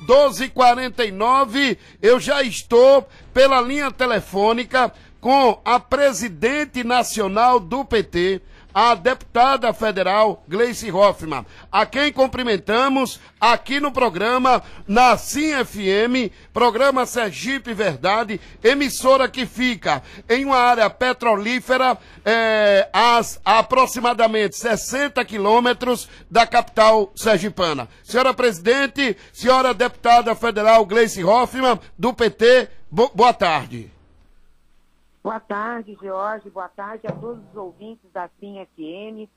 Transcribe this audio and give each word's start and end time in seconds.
1249. 0.00 1.78
Eu 2.00 2.18
já 2.18 2.42
estou 2.42 3.08
pela 3.32 3.60
linha 3.60 3.90
telefônica 3.90 4.92
com 5.20 5.60
a 5.64 5.78
presidente 5.78 6.82
nacional 6.82 7.60
do 7.60 7.84
PT, 7.84 8.40
a 8.74 8.94
deputada 8.94 9.72
federal 9.72 10.44
Gleice 10.48 10.90
Hoffmann, 10.90 11.44
a 11.70 11.86
quem 11.86 12.12
cumprimentamos 12.12 13.20
aqui 13.40 13.80
no 13.80 13.92
programa, 13.92 14.62
na 14.86 15.16
Sim 15.16 15.52
FM, 15.64 16.32
programa 16.52 17.06
Sergipe 17.06 17.72
Verdade, 17.72 18.40
emissora 18.62 19.28
que 19.28 19.46
fica 19.46 20.02
em 20.28 20.44
uma 20.44 20.58
área 20.58 20.90
petrolífera, 20.90 21.96
é, 22.24 22.88
às, 22.92 23.40
a 23.44 23.60
aproximadamente 23.60 24.56
60 24.56 25.24
quilômetros 25.24 26.08
da 26.30 26.46
capital 26.46 27.12
sergipana. 27.14 27.88
Senhora 28.02 28.34
presidente, 28.34 29.16
senhora 29.32 29.72
deputada 29.72 30.34
federal 30.34 30.84
Gleice 30.84 31.22
Hoffmann, 31.22 31.78
do 31.98 32.12
PT, 32.12 32.68
bo 32.90 33.10
boa 33.14 33.32
tarde. 33.32 33.99
Boa 35.22 35.38
tarde, 35.38 35.92
Jorge. 35.94 36.48
Boa 36.48 36.68
tarde 36.68 37.06
a 37.06 37.12
todos 37.12 37.44
os 37.50 37.56
ouvintes 37.56 38.10
da 38.10 38.28
SIM 38.40 38.56
FM. 38.58 39.28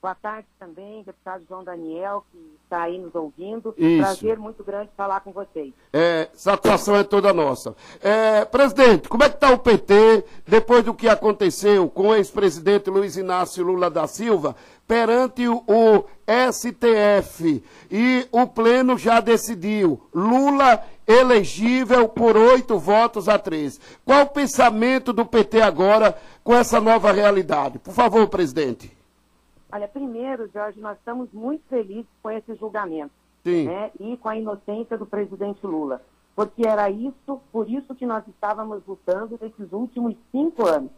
Boa 0.00 0.14
tarde 0.14 0.46
também, 0.60 1.02
deputado 1.02 1.42
João 1.48 1.64
Daniel, 1.64 2.24
que 2.30 2.38
está 2.62 2.82
aí 2.82 2.98
nos 2.98 3.12
ouvindo. 3.16 3.74
Isso. 3.76 4.00
Prazer 4.00 4.38
muito 4.38 4.62
grande 4.62 4.90
falar 4.96 5.18
com 5.20 5.32
vocês. 5.32 5.74
É, 5.92 6.28
satisfação 6.34 6.94
é 6.94 7.02
toda 7.02 7.32
nossa. 7.32 7.74
É, 8.00 8.44
presidente, 8.44 9.08
como 9.08 9.24
é 9.24 9.28
que 9.28 9.34
está 9.34 9.50
o 9.50 9.58
PT 9.58 10.24
depois 10.46 10.84
do 10.84 10.94
que 10.94 11.08
aconteceu 11.08 11.88
com 11.90 12.08
o 12.08 12.14
ex-presidente 12.14 12.88
Luiz 12.88 13.16
Inácio 13.16 13.64
Lula 13.64 13.90
da 13.90 14.06
Silva 14.06 14.54
perante 14.86 15.48
o, 15.48 15.64
o 15.66 16.04
STF? 16.52 17.64
E 17.90 18.28
o 18.30 18.46
Pleno 18.46 18.96
já 18.96 19.18
decidiu. 19.18 20.00
Lula 20.14 20.80
elegível 21.08 22.08
por 22.08 22.36
oito 22.36 22.78
votos 22.78 23.28
a 23.28 23.36
três. 23.36 23.80
Qual 24.04 24.22
o 24.22 24.30
pensamento 24.30 25.12
do 25.12 25.26
PT 25.26 25.60
agora 25.60 26.16
com 26.44 26.54
essa 26.54 26.80
nova 26.80 27.10
realidade? 27.10 27.80
Por 27.80 27.92
favor, 27.92 28.28
presidente. 28.28 28.97
Olha, 29.70 29.86
primeiro, 29.86 30.48
Jorge, 30.52 30.80
nós 30.80 30.96
estamos 30.98 31.30
muito 31.32 31.62
felizes 31.68 32.06
com 32.22 32.30
esse 32.30 32.54
julgamento. 32.54 33.12
Né, 33.64 33.90
e 34.00 34.16
com 34.16 34.28
a 34.28 34.36
inocência 34.36 34.98
do 34.98 35.06
presidente 35.06 35.64
Lula. 35.66 36.02
Porque 36.34 36.66
era 36.66 36.90
isso, 36.90 37.40
por 37.50 37.68
isso 37.68 37.94
que 37.94 38.06
nós 38.06 38.26
estávamos 38.28 38.82
lutando 38.86 39.38
nesses 39.40 39.72
últimos 39.72 40.14
cinco 40.30 40.66
anos. 40.66 40.90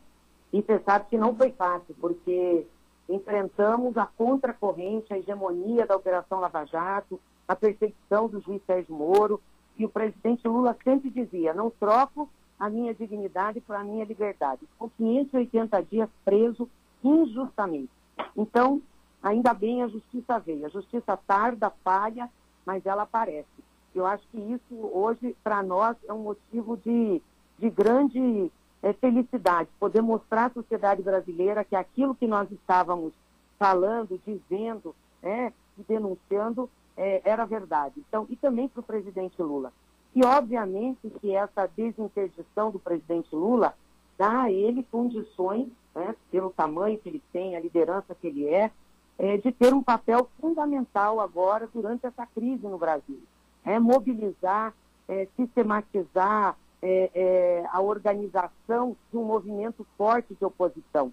E 0.52 0.60
você 0.60 0.78
sabe 0.80 1.06
que 1.08 1.16
não 1.16 1.34
foi 1.34 1.52
fácil, 1.52 1.94
porque 2.00 2.66
enfrentamos 3.08 3.96
a 3.96 4.06
contracorrente, 4.06 5.12
a 5.12 5.18
hegemonia 5.18 5.86
da 5.86 5.96
Operação 5.96 6.40
Lava 6.40 6.64
Jato, 6.64 7.20
a 7.46 7.54
perseguição 7.56 8.28
do 8.28 8.40
juiz 8.40 8.60
Sérgio 8.66 8.94
Moro, 8.94 9.40
e 9.78 9.84
o 9.84 9.88
presidente 9.88 10.46
Lula 10.46 10.76
sempre 10.84 11.08
dizia: 11.10 11.54
não 11.54 11.70
troco 11.70 12.28
a 12.58 12.68
minha 12.68 12.92
dignidade 12.92 13.60
por 13.60 13.74
a 13.74 13.82
minha 13.82 14.04
liberdade. 14.04 14.60
Com 14.78 14.90
580 14.90 15.82
dias 15.84 16.08
preso 16.24 16.68
injustamente. 17.02 17.90
Então, 18.36 18.80
ainda 19.22 19.52
bem 19.52 19.82
a 19.82 19.88
justiça 19.88 20.38
veio. 20.38 20.66
A 20.66 20.70
justiça 20.70 21.16
tarda, 21.16 21.70
falha, 21.84 22.30
mas 22.64 22.84
ela 22.86 23.02
aparece. 23.02 23.48
Eu 23.94 24.06
acho 24.06 24.26
que 24.28 24.38
isso 24.38 24.74
hoje, 24.92 25.36
para 25.42 25.62
nós, 25.62 25.96
é 26.08 26.12
um 26.12 26.22
motivo 26.22 26.76
de, 26.76 27.20
de 27.58 27.70
grande 27.70 28.50
é, 28.82 28.92
felicidade. 28.92 29.68
Poder 29.78 30.00
mostrar 30.00 30.46
à 30.46 30.50
sociedade 30.50 31.02
brasileira 31.02 31.64
que 31.64 31.74
aquilo 31.74 32.14
que 32.14 32.26
nós 32.26 32.50
estávamos 32.50 33.12
falando, 33.58 34.20
dizendo, 34.24 34.94
né, 35.22 35.52
denunciando, 35.88 36.70
é, 36.96 37.20
era 37.24 37.44
verdade. 37.44 37.94
Então, 38.08 38.26
e 38.28 38.36
também 38.36 38.68
para 38.68 38.80
o 38.80 38.84
presidente 38.84 39.40
Lula. 39.42 39.72
E, 40.14 40.24
obviamente, 40.24 41.10
que 41.20 41.34
essa 41.34 41.66
desinterdição 41.66 42.70
do 42.70 42.78
presidente 42.78 43.34
Lula 43.34 43.74
dá 44.18 44.42
a 44.42 44.52
ele 44.52 44.82
condições, 44.90 45.68
né, 45.94 46.14
pelo 46.30 46.50
tamanho 46.50 46.98
que 46.98 47.08
ele 47.08 47.22
tem, 47.32 47.56
a 47.56 47.60
liderança 47.60 48.14
que 48.14 48.26
ele 48.26 48.46
é, 48.46 48.70
é, 49.18 49.36
de 49.36 49.52
ter 49.52 49.74
um 49.74 49.82
papel 49.82 50.28
fundamental 50.40 51.20
agora 51.20 51.68
durante 51.72 52.06
essa 52.06 52.26
crise 52.26 52.66
no 52.66 52.78
Brasil. 52.78 53.20
É 53.64 53.78
mobilizar, 53.78 54.74
é, 55.06 55.28
sistematizar 55.36 56.56
é, 56.80 57.10
é, 57.14 57.66
a 57.70 57.80
organização 57.80 58.96
de 59.10 59.18
um 59.18 59.24
movimento 59.24 59.86
forte 59.98 60.34
de 60.34 60.44
oposição, 60.44 61.12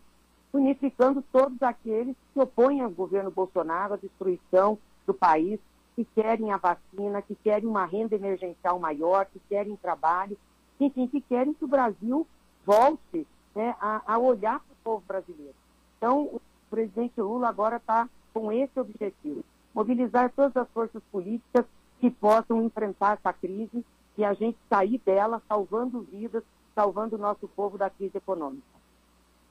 unificando 0.54 1.22
todos 1.32 1.62
aqueles 1.62 2.16
que 2.34 2.40
opõem 2.40 2.82
ao 2.82 2.90
governo 2.90 3.30
Bolsonaro, 3.30 3.96
à 3.96 3.98
destruição 3.98 4.78
do 5.06 5.14
país, 5.14 5.60
que 5.96 6.06
querem 6.06 6.52
a 6.52 6.58
vacina, 6.58 7.22
que 7.22 7.36
querem 7.36 7.68
uma 7.68 7.86
renda 7.86 8.16
emergencial 8.16 8.80
maior, 8.80 9.26
que 9.26 9.42
querem 9.50 9.76
trabalho, 9.76 10.38
enfim, 10.80 11.08
que 11.08 11.20
querem 11.20 11.54
que 11.54 11.66
o 11.66 11.68
Brasil 11.68 12.26
volte 12.66 13.28
né, 13.58 13.76
a, 13.82 14.02
a, 14.06 14.18
olhar 14.20 14.60
para 14.60 14.74
o 14.74 14.84
povo 14.84 15.04
brasileiro. 15.08 15.56
Então, 15.98 16.22
o 16.22 16.42
presidente 16.70 17.20
Lula 17.20 17.50
agora 17.50 17.78
está 17.78 18.08
com 18.32 18.52
esse 18.52 18.80
objetivo: 18.80 19.44
mobilizar 19.74 20.32
todas 20.36 20.56
as 20.56 20.70
forças 20.70 21.02
políticas 21.12 21.66
que 22.00 22.12
possam 22.12 22.62
enfrentar 22.62 23.18
essa 23.18 23.34
crise 23.34 23.84
e 24.16 24.24
a 24.24 24.34
gente 24.36 24.58
sair 24.70 25.02
dela 25.04 25.42
salvando 25.48 26.02
vidas, 26.12 26.44
salvando 26.76 27.16
o 27.16 27.20
nosso 27.20 27.48
povo 27.48 27.78
da 27.78 27.90
crise 27.90 28.18
econômica. 28.18 28.78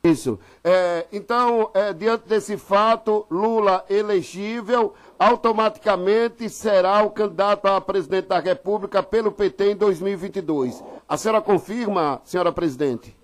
Isso. 0.05 0.38
É, 0.62 1.05
então, 1.12 1.71
é, 1.75 1.93
diante 1.93 2.28
desse 2.28 2.56
fato, 2.56 3.27
Lula 3.28 3.84
elegível, 3.91 4.94
automaticamente 5.19 6.49
será 6.49 7.03
o 7.03 7.11
candidato 7.11 7.67
a 7.67 7.81
presidente 7.81 8.28
da 8.28 8.38
República 8.38 9.03
pelo 9.03 9.33
PT 9.33 9.73
em 9.73 9.77
2022. 9.77 10.84
A 11.09 11.17
senhora 11.17 11.43
confirma, 11.43 12.21
senhora 12.25 12.53
presidente? 12.53 13.17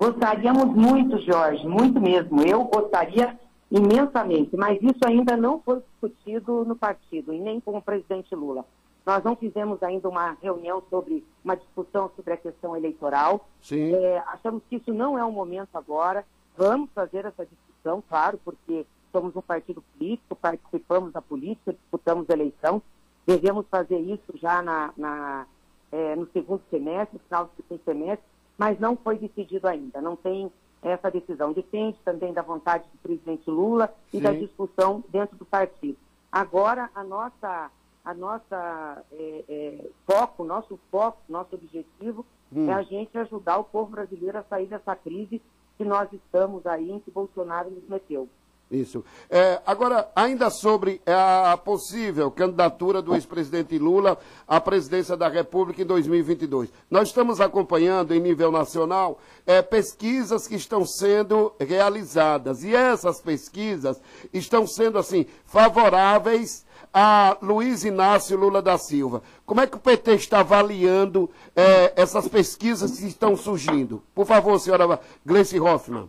Gostaríamos 0.00 0.74
muito, 0.74 1.18
Jorge, 1.18 1.68
muito 1.68 2.00
mesmo. 2.00 2.40
Eu 2.40 2.64
gostaria 2.64 3.38
imensamente, 3.70 4.56
mas 4.56 4.82
isso 4.82 4.98
ainda 5.04 5.36
não 5.36 5.60
foi 5.60 5.80
discutido 5.80 6.64
no 6.64 6.74
partido 6.74 7.34
e 7.34 7.38
nem 7.38 7.60
com 7.60 7.76
o 7.76 7.82
presidente 7.82 8.34
Lula. 8.34 8.64
Nós 9.04 9.22
não 9.22 9.36
fizemos 9.36 9.82
ainda 9.82 10.08
uma 10.08 10.38
reunião 10.42 10.82
sobre 10.88 11.22
uma 11.44 11.54
discussão 11.54 12.10
sobre 12.16 12.32
a 12.32 12.36
questão 12.38 12.74
eleitoral. 12.74 13.46
Sim. 13.60 13.94
É, 13.94 14.24
achamos 14.26 14.62
que 14.70 14.76
isso 14.76 14.90
não 14.94 15.18
é 15.18 15.24
o 15.24 15.30
momento 15.30 15.76
agora. 15.76 16.24
Vamos 16.56 16.88
fazer 16.94 17.26
essa 17.26 17.44
discussão, 17.44 18.02
claro, 18.08 18.40
porque 18.42 18.86
somos 19.12 19.36
um 19.36 19.42
partido 19.42 19.84
político, 19.92 20.34
participamos 20.34 21.12
da 21.12 21.20
política, 21.20 21.74
disputamos 21.74 22.28
a 22.30 22.32
eleição. 22.32 22.80
Devemos 23.26 23.66
fazer 23.70 23.98
isso 23.98 24.32
já 24.36 24.62
na, 24.62 24.94
na 24.96 25.46
é, 25.92 26.16
no 26.16 26.26
segundo 26.32 26.62
semestre, 26.70 27.20
final 27.28 27.44
do 27.44 27.50
segundo 27.56 27.84
semestre, 27.84 28.24
mas 28.60 28.78
não 28.78 28.94
foi 28.94 29.16
decidido 29.16 29.66
ainda. 29.66 30.02
Não 30.02 30.14
tem 30.14 30.52
essa 30.82 31.10
decisão. 31.10 31.50
Depende 31.50 31.96
também 32.04 32.30
da 32.30 32.42
vontade 32.42 32.84
do 32.92 32.98
presidente 32.98 33.50
Lula 33.50 33.90
e 34.12 34.18
Sim. 34.18 34.22
da 34.22 34.32
discussão 34.32 35.02
dentro 35.08 35.34
do 35.38 35.46
partido. 35.46 35.96
Agora, 36.30 36.90
a 36.94 37.02
nossa 37.02 37.70
a 38.04 38.14
nossa 38.14 39.02
é, 39.12 39.44
é, 39.48 39.88
foco, 40.06 40.44
nosso 40.44 40.78
foco, 40.90 41.18
nosso 41.26 41.54
objetivo 41.54 42.24
hum. 42.52 42.70
é 42.70 42.74
a 42.74 42.82
gente 42.82 43.16
ajudar 43.16 43.58
o 43.58 43.64
povo 43.64 43.92
brasileiro 43.92 44.38
a 44.38 44.42
sair 44.42 44.66
dessa 44.66 44.94
crise 44.94 45.40
que 45.78 45.84
nós 45.84 46.10
estamos 46.12 46.66
aí, 46.66 46.90
em 46.90 46.98
que 46.98 47.10
Bolsonaro 47.10 47.70
nos 47.70 47.88
meteu. 47.88 48.28
Isso. 48.70 49.04
É, 49.28 49.60
agora, 49.66 50.08
ainda 50.14 50.48
sobre 50.48 51.02
a 51.04 51.56
possível 51.56 52.30
candidatura 52.30 53.02
do 53.02 53.14
ex-presidente 53.16 53.76
Lula 53.76 54.16
à 54.46 54.60
presidência 54.60 55.16
da 55.16 55.28
República 55.28 55.82
em 55.82 55.84
2022. 55.84 56.72
Nós 56.88 57.08
estamos 57.08 57.40
acompanhando, 57.40 58.14
em 58.14 58.20
nível 58.20 58.52
nacional, 58.52 59.18
é, 59.44 59.60
pesquisas 59.60 60.46
que 60.46 60.54
estão 60.54 60.86
sendo 60.86 61.52
realizadas. 61.58 62.62
E 62.62 62.72
essas 62.72 63.20
pesquisas 63.20 64.00
estão 64.32 64.64
sendo, 64.68 64.98
assim, 64.98 65.26
favoráveis 65.44 66.64
a 66.94 67.36
Luiz 67.42 67.84
Inácio 67.84 68.38
Lula 68.38 68.62
da 68.62 68.78
Silva. 68.78 69.20
Como 69.44 69.60
é 69.60 69.66
que 69.66 69.76
o 69.76 69.80
PT 69.80 70.14
está 70.14 70.40
avaliando 70.40 71.28
é, 71.56 71.92
essas 71.96 72.28
pesquisas 72.28 73.00
que 73.00 73.06
estão 73.06 73.36
surgindo? 73.36 74.00
Por 74.14 74.26
favor, 74.26 74.60
senhora 74.60 75.00
Gleice 75.26 75.58
Hoffmann. 75.58 76.08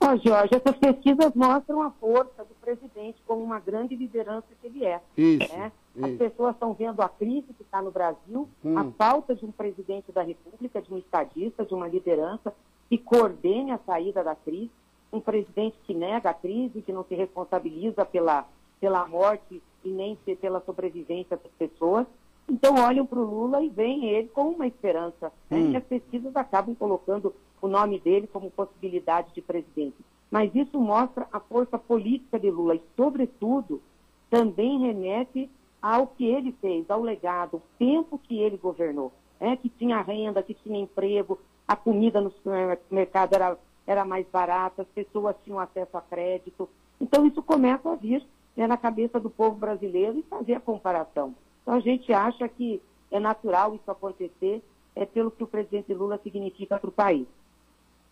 Ó, 0.00 0.16
Jorge, 0.16 0.54
essas 0.54 0.76
pesquisas 0.76 1.34
mostram 1.34 1.82
a 1.82 1.90
força 1.90 2.44
do 2.44 2.54
presidente 2.60 3.20
como 3.26 3.42
uma 3.42 3.58
grande 3.58 3.96
liderança 3.96 4.46
que 4.60 4.66
ele 4.66 4.84
é. 4.84 5.00
Isso, 5.16 5.52
né? 5.52 5.72
As 6.00 6.12
pessoas 6.12 6.54
estão 6.54 6.72
vendo 6.72 7.00
a 7.00 7.08
crise 7.08 7.52
que 7.54 7.62
está 7.62 7.82
no 7.82 7.90
Brasil, 7.90 8.48
hum. 8.64 8.78
a 8.78 8.84
falta 8.92 9.34
de 9.34 9.44
um 9.44 9.50
presidente 9.50 10.12
da 10.12 10.22
República, 10.22 10.80
de 10.80 10.94
um 10.94 10.98
estadista, 10.98 11.64
de 11.64 11.74
uma 11.74 11.88
liderança 11.88 12.54
que 12.88 12.96
coordene 12.96 13.72
a 13.72 13.80
saída 13.84 14.22
da 14.22 14.36
crise, 14.36 14.70
um 15.12 15.20
presidente 15.20 15.76
que 15.84 15.92
nega 15.92 16.30
a 16.30 16.34
crise, 16.34 16.82
que 16.82 16.92
não 16.92 17.04
se 17.04 17.14
responsabiliza 17.14 18.04
pela 18.04 18.46
pela 18.80 19.06
morte 19.06 19.62
e 19.84 19.88
nem 19.88 20.16
pela 20.40 20.60
sobrevivência 20.64 21.36
das 21.36 21.52
pessoas. 21.58 22.06
Então 22.48 22.76
olham 22.76 23.04
para 23.04 23.18
o 23.18 23.24
Lula 23.24 23.62
e 23.62 23.68
veem 23.68 24.06
ele 24.06 24.28
como 24.28 24.50
uma 24.50 24.66
esperança. 24.66 25.30
Né? 25.50 25.58
Hum. 25.58 25.72
E 25.72 25.76
as 25.76 25.84
pesquisas 25.84 26.34
acabam 26.34 26.74
colocando 26.74 27.34
o 27.60 27.68
nome 27.68 27.98
dele 27.98 28.26
como 28.26 28.50
possibilidade 28.50 29.34
de 29.34 29.42
presidente. 29.42 29.96
Mas 30.30 30.54
isso 30.54 30.78
mostra 30.80 31.26
a 31.32 31.40
força 31.40 31.78
política 31.78 32.38
de 32.38 32.50
Lula 32.50 32.74
e, 32.74 32.82
sobretudo, 32.96 33.82
também 34.30 34.80
remete 34.80 35.50
ao 35.80 36.06
que 36.06 36.24
ele 36.24 36.52
fez, 36.60 36.90
ao 36.90 37.02
legado, 37.02 37.56
o 37.56 37.62
tempo 37.78 38.18
que 38.18 38.38
ele 38.38 38.56
governou, 38.56 39.12
né? 39.40 39.56
que 39.56 39.68
tinha 39.68 40.00
renda, 40.00 40.42
que 40.42 40.54
tinha 40.54 40.78
emprego, 40.78 41.38
a 41.66 41.76
comida 41.76 42.20
no 42.20 42.30
supermercado 42.30 43.34
era, 43.34 43.58
era 43.86 44.04
mais 44.04 44.26
barata, 44.26 44.82
as 44.82 44.88
pessoas 44.88 45.36
tinham 45.44 45.58
acesso 45.58 45.96
a 45.96 46.00
crédito. 46.00 46.68
Então, 47.00 47.26
isso 47.26 47.42
começa 47.42 47.90
a 47.90 47.94
vir 47.94 48.26
né, 48.56 48.66
na 48.66 48.76
cabeça 48.76 49.20
do 49.20 49.30
povo 49.30 49.56
brasileiro 49.56 50.18
e 50.18 50.22
fazer 50.22 50.54
a 50.54 50.60
comparação. 50.60 51.34
Então, 51.68 51.76
a 51.76 51.80
gente 51.80 52.10
acha 52.14 52.48
que 52.48 52.80
é 53.10 53.20
natural 53.20 53.74
isso 53.74 53.90
acontecer, 53.90 54.62
é 54.96 55.04
pelo 55.04 55.30
que 55.30 55.44
o 55.44 55.46
presidente 55.46 55.92
Lula 55.92 56.18
significa 56.24 56.78
para 56.78 56.88
o 56.88 56.92
país. 56.92 57.26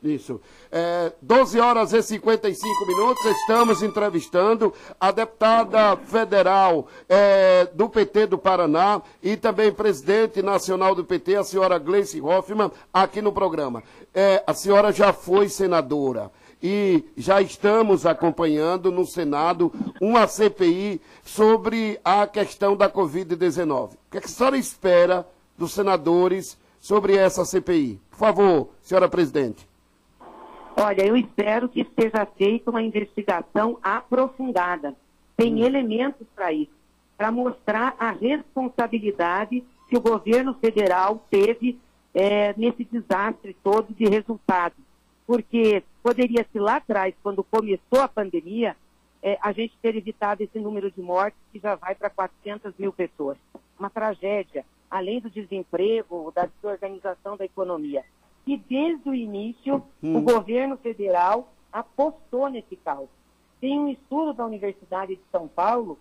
Isso. 0.03 0.39
É, 0.71 1.11
12 1.23 1.59
horas 1.59 1.95
e 1.95 2.03
55 2.03 2.87
minutos, 2.87 3.25
estamos 3.25 3.83
entrevistando 3.83 4.75
a 5.01 5.11
deputada 5.11 5.97
federal 5.97 6.87
é, 7.09 7.65
do 7.73 7.89
PT 7.89 8.27
do 8.27 8.37
Paraná 8.37 9.01
e 9.23 9.39
também 9.39 9.73
presidente 9.73 10.43
nacional 10.43 10.95
do 10.95 11.03
PT, 11.03 11.37
a 11.37 11.43
senhora 11.43 11.79
Gleice 11.79 12.21
Hoffmann, 12.21 12.71
aqui 12.93 13.23
no 13.23 13.33
programa. 13.33 13.83
É, 14.13 14.45
a 14.47 14.53
senhora 14.53 14.93
já 14.93 15.15
foi 15.15 15.49
senadora 15.49 16.31
e 16.69 17.05
já 17.17 17.41
estamos 17.41 18.05
acompanhando 18.05 18.91
no 18.91 19.07
Senado 19.07 19.73
uma 20.01 20.27
CPI 20.27 21.01
sobre 21.23 22.01
a 22.05 22.27
questão 22.27 22.77
da 22.77 22.91
Covid-19. 22.91 23.93
O 23.93 23.99
que, 24.11 24.19
é 24.19 24.21
que 24.21 24.27
a 24.27 24.29
senhora 24.29 24.59
espera 24.59 25.25
dos 25.57 25.73
senadores 25.73 26.59
sobre 26.81 27.17
essa 27.17 27.45
CPI? 27.45 28.01
Por 28.11 28.19
favor, 28.19 28.71
senhora 28.83 29.09
presidente. 29.09 29.65
Olha, 30.77 31.07
eu 31.07 31.17
espero 31.17 31.69
que 31.69 31.87
seja 31.99 32.27
feita 32.37 32.69
uma 32.69 32.83
investigação 32.83 33.79
aprofundada. 33.81 34.93
Tem 35.37 35.55
hum. 35.55 35.65
elementos 35.65 36.27
para 36.35 36.53
isso, 36.53 36.73
para 37.17 37.31
mostrar 37.31 37.95
a 37.97 38.11
responsabilidade 38.11 39.63
que 39.89 39.97
o 39.97 40.01
governo 40.01 40.53
federal 40.55 41.25
teve 41.31 41.79
é, 42.13 42.53
nesse 42.57 42.83
desastre 42.83 43.57
todo 43.63 43.95
de 43.95 44.09
resultados. 44.09 44.86
Porque 45.27 45.83
poderia 46.03 46.47
se 46.53 46.59
lá 46.59 46.77
atrás, 46.77 47.15
quando 47.23 47.43
começou 47.43 48.01
a 48.01 48.09
pandemia, 48.09 48.77
é, 49.23 49.39
a 49.43 49.53
gente 49.53 49.77
ter 49.83 49.97
evitado 49.97 50.43
esse 50.43 50.59
número 50.59 50.91
de 50.91 51.01
mortes 51.01 51.39
que 51.53 51.59
já 51.59 51.75
vai 51.75 51.95
para 51.95 52.11
400 52.11 52.75
mil 52.79 52.93
pessoas. 52.93 53.37
Uma 53.79 53.91
tragédia, 53.91 54.65
além 54.91 55.21
do 55.21 55.29
desemprego, 55.29 56.33
da 56.35 56.47
desorganização 56.47 57.37
da 57.37 57.45
economia 57.45 58.05
que 58.47 58.57
desde 58.57 59.11
o 59.11 59.15
início 59.15 59.83
hum. 60.01 60.19
o 60.19 60.21
governo 60.23 60.77
federal 60.77 61.53
apostou 61.73 62.49
nesse 62.49 62.77
caos. 62.77 63.09
Tem 63.61 63.79
um 63.79 63.89
estudo 63.89 64.33
da 64.33 64.47
Universidade 64.47 65.17
de 65.17 65.23
São 65.33 65.49
Paulo 65.49 65.99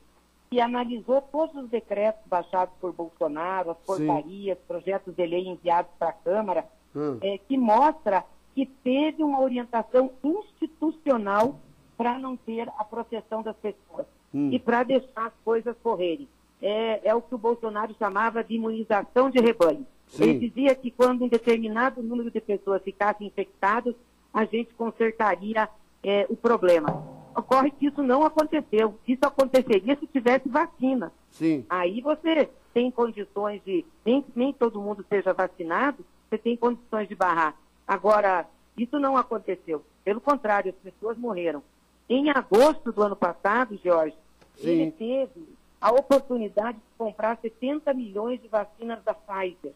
que 0.51 0.61
analisou 0.61 1.23
todos 1.23 1.55
os 1.55 1.69
decretos 1.69 2.21
baixados 2.27 2.75
por 2.79 2.93
Bolsonaro, 2.93 3.71
as 3.71 3.77
portarias, 3.79 4.59
Sim. 4.59 4.63
projetos 4.67 5.15
de 5.15 5.25
lei 5.25 5.47
enviados 5.47 5.91
para 5.97 6.09
a 6.09 6.13
Câmara, 6.13 6.65
hum. 6.95 7.17
é, 7.19 7.39
que 7.39 7.57
mostra 7.57 8.23
que 8.55 8.65
teve 8.65 9.21
uma 9.21 9.41
orientação 9.41 10.11
institucional 10.23 11.59
para 11.97 12.17
não 12.17 12.37
ter 12.37 12.69
a 12.77 12.83
proteção 12.85 13.43
das 13.43 13.55
pessoas 13.57 14.07
hum. 14.33 14.49
e 14.51 14.57
para 14.57 14.83
deixar 14.83 15.27
as 15.27 15.33
coisas 15.43 15.75
correrem. 15.83 16.27
É, 16.61 17.09
é 17.09 17.13
o 17.13 17.21
que 17.21 17.35
o 17.35 17.37
Bolsonaro 17.37 17.93
chamava 17.99 18.41
de 18.43 18.55
imunização 18.55 19.29
de 19.29 19.39
rebanho. 19.39 19.85
Sim. 20.07 20.23
Ele 20.23 20.47
dizia 20.47 20.73
que 20.73 20.89
quando 20.89 21.25
um 21.25 21.27
determinado 21.27 22.01
número 22.01 22.31
de 22.31 22.39
pessoas 22.39 22.81
ficassem 22.81 23.27
infectadas, 23.27 23.93
a 24.33 24.45
gente 24.45 24.73
consertaria 24.73 25.69
é, 26.01 26.25
o 26.29 26.35
problema. 26.35 27.03
Ocorre 27.35 27.71
que 27.71 27.87
isso 27.87 28.01
não 28.01 28.23
aconteceu. 28.23 28.95
Isso 29.05 29.25
aconteceria 29.25 29.97
se 29.97 30.07
tivesse 30.07 30.47
vacina. 30.47 31.11
Sim. 31.29 31.65
Aí 31.69 31.99
você 31.99 32.49
tem 32.73 32.89
condições 32.89 33.61
de. 33.65 33.85
Nem, 34.05 34.23
nem 34.33 34.53
todo 34.53 34.81
mundo 34.81 35.05
seja 35.09 35.33
vacinado, 35.33 36.05
você 36.29 36.37
tem 36.37 36.55
condições 36.55 37.09
de 37.09 37.15
barrar. 37.15 37.55
Agora, 37.87 38.47
isso 38.77 38.99
não 38.99 39.17
aconteceu. 39.17 39.83
Pelo 40.03 40.21
contrário, 40.21 40.71
as 40.71 40.91
pessoas 40.91 41.17
morreram. 41.17 41.63
Em 42.09 42.29
agosto 42.29 42.91
do 42.91 43.01
ano 43.01 43.15
passado, 43.15 43.79
Jorge, 43.83 44.15
Sim. 44.57 44.69
ele 44.69 44.91
teve 44.91 45.47
a 45.81 45.91
oportunidade 45.91 46.77
de 46.77 46.83
comprar 46.97 47.37
70 47.37 47.93
milhões 47.93 48.41
de 48.41 48.47
vacinas 48.47 49.03
da 49.03 49.13
Pfizer 49.13 49.73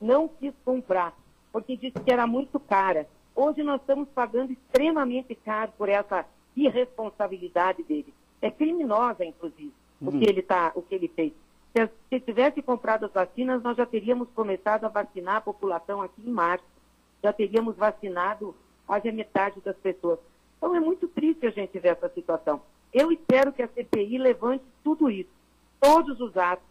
não 0.00 0.28
quis 0.28 0.52
comprar, 0.64 1.16
porque 1.52 1.76
disse 1.76 1.98
que 1.98 2.12
era 2.12 2.26
muito 2.26 2.60
cara. 2.60 3.08
Hoje 3.34 3.62
nós 3.62 3.80
estamos 3.80 4.08
pagando 4.10 4.52
extremamente 4.52 5.34
caro 5.34 5.72
por 5.76 5.88
essa 5.88 6.26
irresponsabilidade 6.56 7.82
dele. 7.82 8.12
É 8.40 8.50
criminosa, 8.50 9.24
inclusive, 9.24 9.72
uhum. 10.00 10.08
o, 10.08 10.18
que 10.18 10.24
ele 10.28 10.42
tá, 10.42 10.72
o 10.74 10.82
que 10.82 10.94
ele 10.94 11.08
fez. 11.08 11.32
Se, 11.74 11.90
se 12.10 12.20
tivesse 12.20 12.62
comprado 12.62 13.06
as 13.06 13.12
vacinas, 13.12 13.62
nós 13.62 13.76
já 13.76 13.86
teríamos 13.86 14.28
começado 14.34 14.84
a 14.84 14.88
vacinar 14.88 15.36
a 15.36 15.40
população 15.40 16.02
aqui 16.02 16.22
em 16.24 16.30
março. 16.30 16.64
Já 17.24 17.32
teríamos 17.32 17.74
vacinado 17.74 18.54
quase 18.86 19.08
a 19.08 19.12
metade 19.12 19.58
das 19.62 19.76
pessoas. 19.78 20.18
Então 20.58 20.76
é 20.76 20.78
muito 20.78 21.08
triste 21.08 21.46
a 21.46 21.50
gente 21.50 21.78
ver 21.78 21.92
essa 21.92 22.10
situação. 22.10 22.60
Eu 22.92 23.10
espero 23.10 23.50
que 23.50 23.62
a 23.62 23.66
CPI 23.68 24.18
levante 24.18 24.62
tudo 24.84 25.10
isso, 25.10 25.30
todos 25.80 26.20
os 26.20 26.36
atos, 26.36 26.66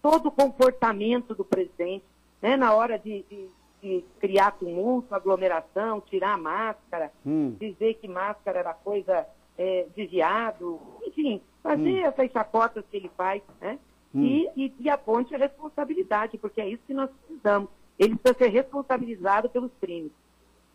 todo 0.00 0.26
o 0.26 0.30
comportamento 0.30 1.34
do 1.34 1.44
presidente, 1.44 2.04
né, 2.40 2.56
na 2.56 2.72
hora 2.72 2.96
de, 2.96 3.24
de, 3.28 3.48
de, 3.82 4.04
criar 4.20 4.52
tumulto, 4.52 5.12
aglomeração, 5.12 6.00
tirar 6.00 6.34
a 6.34 6.38
máscara, 6.38 7.10
hum. 7.26 7.56
dizer 7.58 7.94
que 7.94 8.06
máscara 8.06 8.60
era 8.60 8.74
coisa 8.74 9.26
é, 9.58 9.86
de 9.96 10.06
viado, 10.06 10.80
enfim, 11.04 11.42
fazer 11.64 12.04
hum. 12.04 12.06
essas 12.06 12.30
chacotas 12.30 12.84
que 12.88 12.96
ele 12.96 13.10
faz, 13.16 13.42
né? 13.60 13.76
Hum. 14.14 14.22
E, 14.22 14.50
e, 14.56 14.74
e 14.78 14.88
aponte 14.88 15.34
a 15.34 15.38
responsabilidade, 15.38 16.38
porque 16.38 16.60
é 16.60 16.68
isso 16.68 16.82
que 16.86 16.94
nós 16.94 17.10
precisamos. 17.26 17.68
Ele 17.98 18.16
precisa 18.16 18.44
ser 18.44 18.48
responsabilizado 18.50 19.48
pelos 19.48 19.70
crimes. 19.80 20.12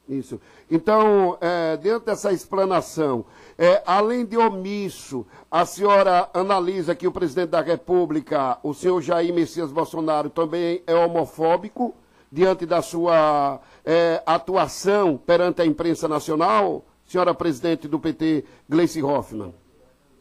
Isso. 0.10 0.42
Então, 0.70 1.38
é, 1.40 1.78
dentro 1.78 2.06
dessa 2.06 2.34
explanação, 2.34 3.26
é, 3.58 3.82
além 3.86 4.26
de 4.26 4.36
omisso, 4.36 5.26
a 5.50 5.66
senhora 5.66 6.30
analisa 6.34 6.96
que 6.96 7.08
o 7.08 7.12
presidente 7.12 7.52
da 7.52 7.62
República, 7.62 8.58
o 8.64 8.74
senhor 8.74 9.02
Jair 9.02 9.34
Messias 9.34 9.72
Bolsonaro, 9.72 10.30
também 10.30 10.82
é 10.86 10.94
homofóbico 10.94 11.94
diante 12.32 12.66
da 12.66 12.82
sua 12.82 13.62
é, 13.86 14.22
atuação 14.26 15.18
perante 15.18 15.62
a 15.62 15.66
imprensa 15.66 16.08
nacional, 16.08 16.84
senhora 17.06 17.34
presidente 17.34 17.88
do 17.88 18.00
PT, 18.00 18.46
Gleice 18.68 19.04
Hoffmann? 19.04 19.54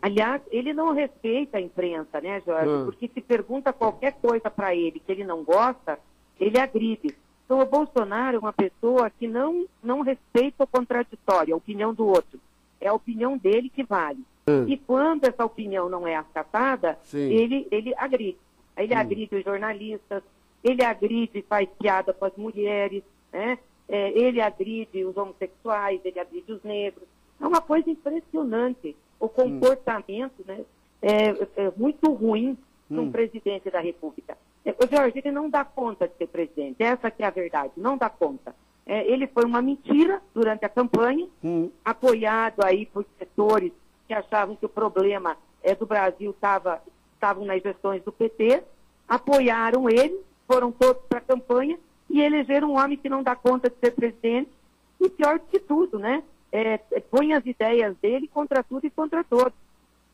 Aliás, 0.02 0.40
ele 0.50 0.72
não 0.72 0.92
respeita 0.92 1.58
a 1.58 1.60
imprensa, 1.60 2.20
né, 2.20 2.40
Jorge? 2.44 2.70
Ah. 2.70 2.84
Porque 2.84 3.10
se 3.12 3.20
pergunta 3.20 3.72
qualquer 3.72 4.12
coisa 4.14 4.50
para 4.50 4.74
ele 4.74 4.98
que 4.98 5.12
ele 5.12 5.24
não 5.24 5.44
gosta, 5.44 5.98
ele 6.40 6.58
agride. 6.58 7.14
Então, 7.44 7.60
o 7.60 7.66
Bolsonaro 7.66 8.36
é 8.36 8.40
uma 8.40 8.52
pessoa 8.52 9.10
que 9.10 9.28
não, 9.28 9.66
não 9.82 10.00
respeita 10.00 10.64
o 10.64 10.66
contraditório, 10.66 11.54
a 11.54 11.56
opinião 11.56 11.92
do 11.92 12.06
outro. 12.06 12.40
É 12.80 12.88
a 12.88 12.94
opinião 12.94 13.36
dele 13.36 13.68
que 13.68 13.82
vale. 13.82 14.24
Hum. 14.48 14.66
E 14.66 14.76
quando 14.78 15.24
essa 15.24 15.44
opinião 15.44 15.88
não 15.88 16.06
é 16.06 16.16
acatada, 16.16 16.98
ele, 17.12 17.68
ele 17.70 17.94
agride. 17.96 18.38
Ele 18.76 18.94
hum. 18.94 18.98
agride 18.98 19.36
os 19.36 19.44
jornalistas, 19.44 20.22
ele 20.64 20.84
agride 20.84 21.40
e 21.40 21.42
faz 21.42 21.68
piada 21.78 22.12
com 22.12 22.24
as 22.24 22.36
mulheres, 22.36 23.02
né? 23.32 23.58
É, 23.88 24.10
ele 24.16 24.40
agride 24.40 25.04
os 25.04 25.16
homossexuais, 25.16 26.00
ele 26.04 26.20
agride 26.20 26.52
os 26.52 26.62
negros. 26.62 27.08
É 27.40 27.46
uma 27.46 27.60
coisa 27.60 27.90
impressionante. 27.90 28.96
O 29.18 29.26
hum. 29.26 29.28
comportamento 29.28 30.44
né, 30.46 30.64
é, 31.02 31.64
é 31.64 31.72
muito 31.76 32.12
ruim 32.12 32.56
de 32.88 32.98
um 32.98 33.04
hum. 33.04 33.12
presidente 33.12 33.68
da 33.70 33.80
República. 33.80 34.38
É, 34.64 34.70
o 34.72 34.86
Jorge, 34.86 35.18
ele 35.18 35.30
não 35.30 35.48
dá 35.48 35.64
conta 35.64 36.06
de 36.06 36.14
ser 36.16 36.28
presidente. 36.28 36.82
Essa 36.82 37.10
que 37.10 37.22
é 37.22 37.26
a 37.26 37.30
verdade, 37.30 37.72
não 37.76 37.96
dá 37.96 38.10
conta. 38.10 38.54
É, 38.86 39.06
ele 39.10 39.26
foi 39.26 39.44
uma 39.44 39.62
mentira 39.62 40.20
durante 40.34 40.64
a 40.64 40.68
campanha, 40.68 41.28
hum. 41.44 41.70
apoiado 41.84 42.64
aí 42.64 42.86
por 42.86 43.04
setores 43.18 43.72
que 44.06 44.14
achavam 44.14 44.56
que 44.56 44.66
o 44.66 44.68
problema 44.68 45.36
é, 45.62 45.74
do 45.74 45.86
Brasil 45.86 46.30
estava 46.30 46.82
estavam 47.14 47.44
nas 47.44 47.62
gestões 47.62 48.02
do 48.02 48.10
PT, 48.10 48.62
apoiaram 49.06 49.90
ele, 49.90 50.18
foram 50.46 50.72
todos 50.72 51.02
para 51.06 51.18
a 51.18 51.22
campanha 51.22 51.78
e 52.08 52.20
elegeram 52.20 52.70
um 52.70 52.78
homem 52.78 52.96
que 52.96 53.10
não 53.10 53.22
dá 53.22 53.36
conta 53.36 53.68
de 53.68 53.76
ser 53.76 53.90
presidente 53.92 54.50
e 54.98 55.08
pior 55.10 55.38
que 55.38 55.60
tudo, 55.60 55.98
né? 55.98 56.22
É, 56.50 56.80
é, 56.90 57.00
põe 57.00 57.34
as 57.34 57.44
ideias 57.44 57.94
dele 57.98 58.26
contra 58.26 58.64
tudo 58.64 58.86
e 58.86 58.90
contra 58.90 59.22
todos. 59.22 59.52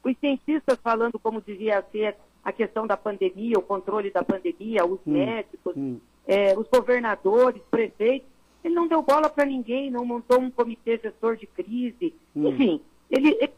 Os 0.04 0.16
cientistas 0.18 0.78
falando 0.82 1.18
como 1.18 1.40
devia 1.40 1.82
ser 1.90 2.16
a 2.46 2.52
questão 2.52 2.86
da 2.86 2.96
pandemia, 2.96 3.58
o 3.58 3.62
controle 3.62 4.08
da 4.08 4.22
pandemia, 4.22 4.86
os 4.86 5.00
hum, 5.04 5.12
médicos, 5.14 5.76
hum. 5.76 5.98
É, 6.24 6.56
os 6.56 6.68
governadores, 6.68 7.60
prefeitos. 7.68 8.28
Ele 8.62 8.72
não 8.72 8.86
deu 8.86 9.02
bola 9.02 9.28
para 9.28 9.44
ninguém, 9.44 9.90
não 9.90 10.04
montou 10.04 10.38
um 10.40 10.48
comitê 10.48 10.96
gestor 10.96 11.36
de 11.36 11.44
crise. 11.44 12.14
Hum. 12.36 12.48
Enfim, 12.48 12.80
ele, 13.10 13.36
ele... 13.40 13.52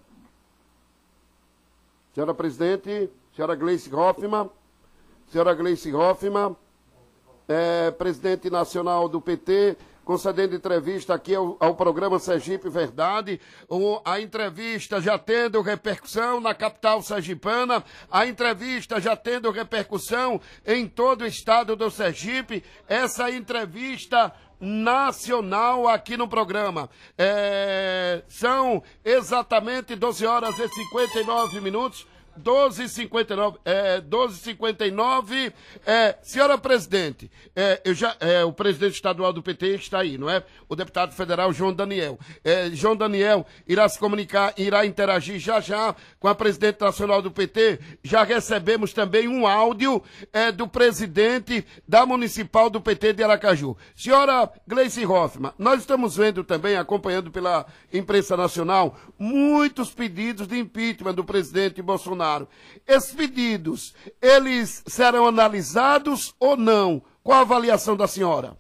Senhora 2.14 2.33
presidente, 2.33 3.11
senhora 3.35 3.54
Gleice 3.54 3.95
Hoffmann, 3.95 4.49
senhora 5.26 5.54
Gleice 5.54 5.95
Hoffmann, 5.95 6.57
é, 7.47 7.90
presidente 7.90 8.49
nacional 8.49 9.07
do 9.07 9.21
PT, 9.21 9.76
concedendo 10.09 10.57
entrevista 10.57 11.12
aqui 11.12 11.35
ao, 11.35 11.59
ao 11.61 11.75
programa 11.75 12.19
Sergipe 12.19 12.71
Verdade. 12.71 13.38
O, 13.69 14.00
a 14.03 14.19
entrevista 14.19 15.03
já 15.03 15.19
tendo 15.19 15.61
repercussão 15.61 16.41
na 16.41 16.55
capital 16.55 17.03
sergipana, 17.03 17.85
a 18.11 18.27
entrevista 18.27 18.99
já 19.03 19.15
tendo 19.15 19.50
repercussão 19.50 20.41
em 20.67 20.88
todo 20.88 21.21
o 21.21 21.27
estado 21.27 21.77
do 21.77 21.91
Sergipe. 21.91 22.65
Essa 22.88 23.31
entrevista 23.31 24.33
nacional 24.59 25.87
aqui 25.87 26.17
no 26.17 26.27
programa. 26.27 26.88
É, 27.19 28.23
são 28.29 28.83
exatamente 29.05 29.95
12 29.95 30.25
horas 30.25 30.59
e 30.59 30.69
59 30.69 31.61
minutos. 31.61 32.07
12h59, 32.38 33.57
é, 33.64 34.00
12h59, 34.00 35.52
é, 35.87 36.16
senhora 36.23 36.57
presidente, 36.57 37.30
é, 37.54 37.80
eu 37.85 37.95
já, 37.95 38.16
é, 38.21 38.45
o 38.45 38.52
presidente 38.52 38.95
estadual 38.95 39.33
do 39.33 39.42
PT 39.42 39.75
está 39.75 40.00
aí, 40.00 40.16
não 40.16 40.30
é? 40.30 40.42
O 40.68 40.76
deputado 40.76 41.12
federal 41.12 41.52
João 41.52 41.73
Daniel. 41.73 42.18
É, 42.45 42.71
João 42.71 42.97
Daniel 42.97 43.47
irá 43.66 43.88
se 43.88 43.99
comunicar, 43.99 44.54
irá 44.57 44.87
interagir 44.87 45.38
já 45.38 45.61
já 45.61 45.95
com 46.18 46.28
a 46.28 46.35
presidente 46.35 46.80
nacional 46.80 47.21
do 47.21 47.30
PT. 47.30 47.80
Já 48.02 48.25
recebemos 48.25 48.92
também 48.92 49.28
um 49.28 49.47
áudio 49.47 50.02
é, 50.33 50.52
do 50.52 50.68
presidente 50.68 51.64
da 51.87 52.07
municipal 52.07 52.71
do 52.71 52.80
PT 52.80 53.14
de 53.14 53.25
Aracaju. 53.25 53.76
Senhora 53.95 54.50
Gleice 54.66 55.04
Hoffmann, 55.04 55.52
nós 55.59 55.80
estamos 55.80 56.16
vendo 56.16 56.45
também, 56.45 56.76
acompanhando 56.76 57.30
pela 57.30 57.66
imprensa 57.92 58.37
nacional, 58.37 58.97
muitos 59.18 59.92
pedidos 59.92 60.47
de 60.47 60.59
impeachment 60.59 61.14
do 61.14 61.25
presidente 61.25 61.83
Bolsonaro. 61.83 62.27
Bolsonaro. 62.28 62.49
Esses 62.87 63.14
pedidos, 63.14 63.94
eles 64.20 64.82
serão 64.87 65.26
analisados 65.26 66.35
ou 66.38 66.56
não? 66.56 67.02
Qual 67.23 67.38
a 67.38 67.42
avaliação 67.42 67.97
da 67.97 68.06
senhora? 68.06 68.56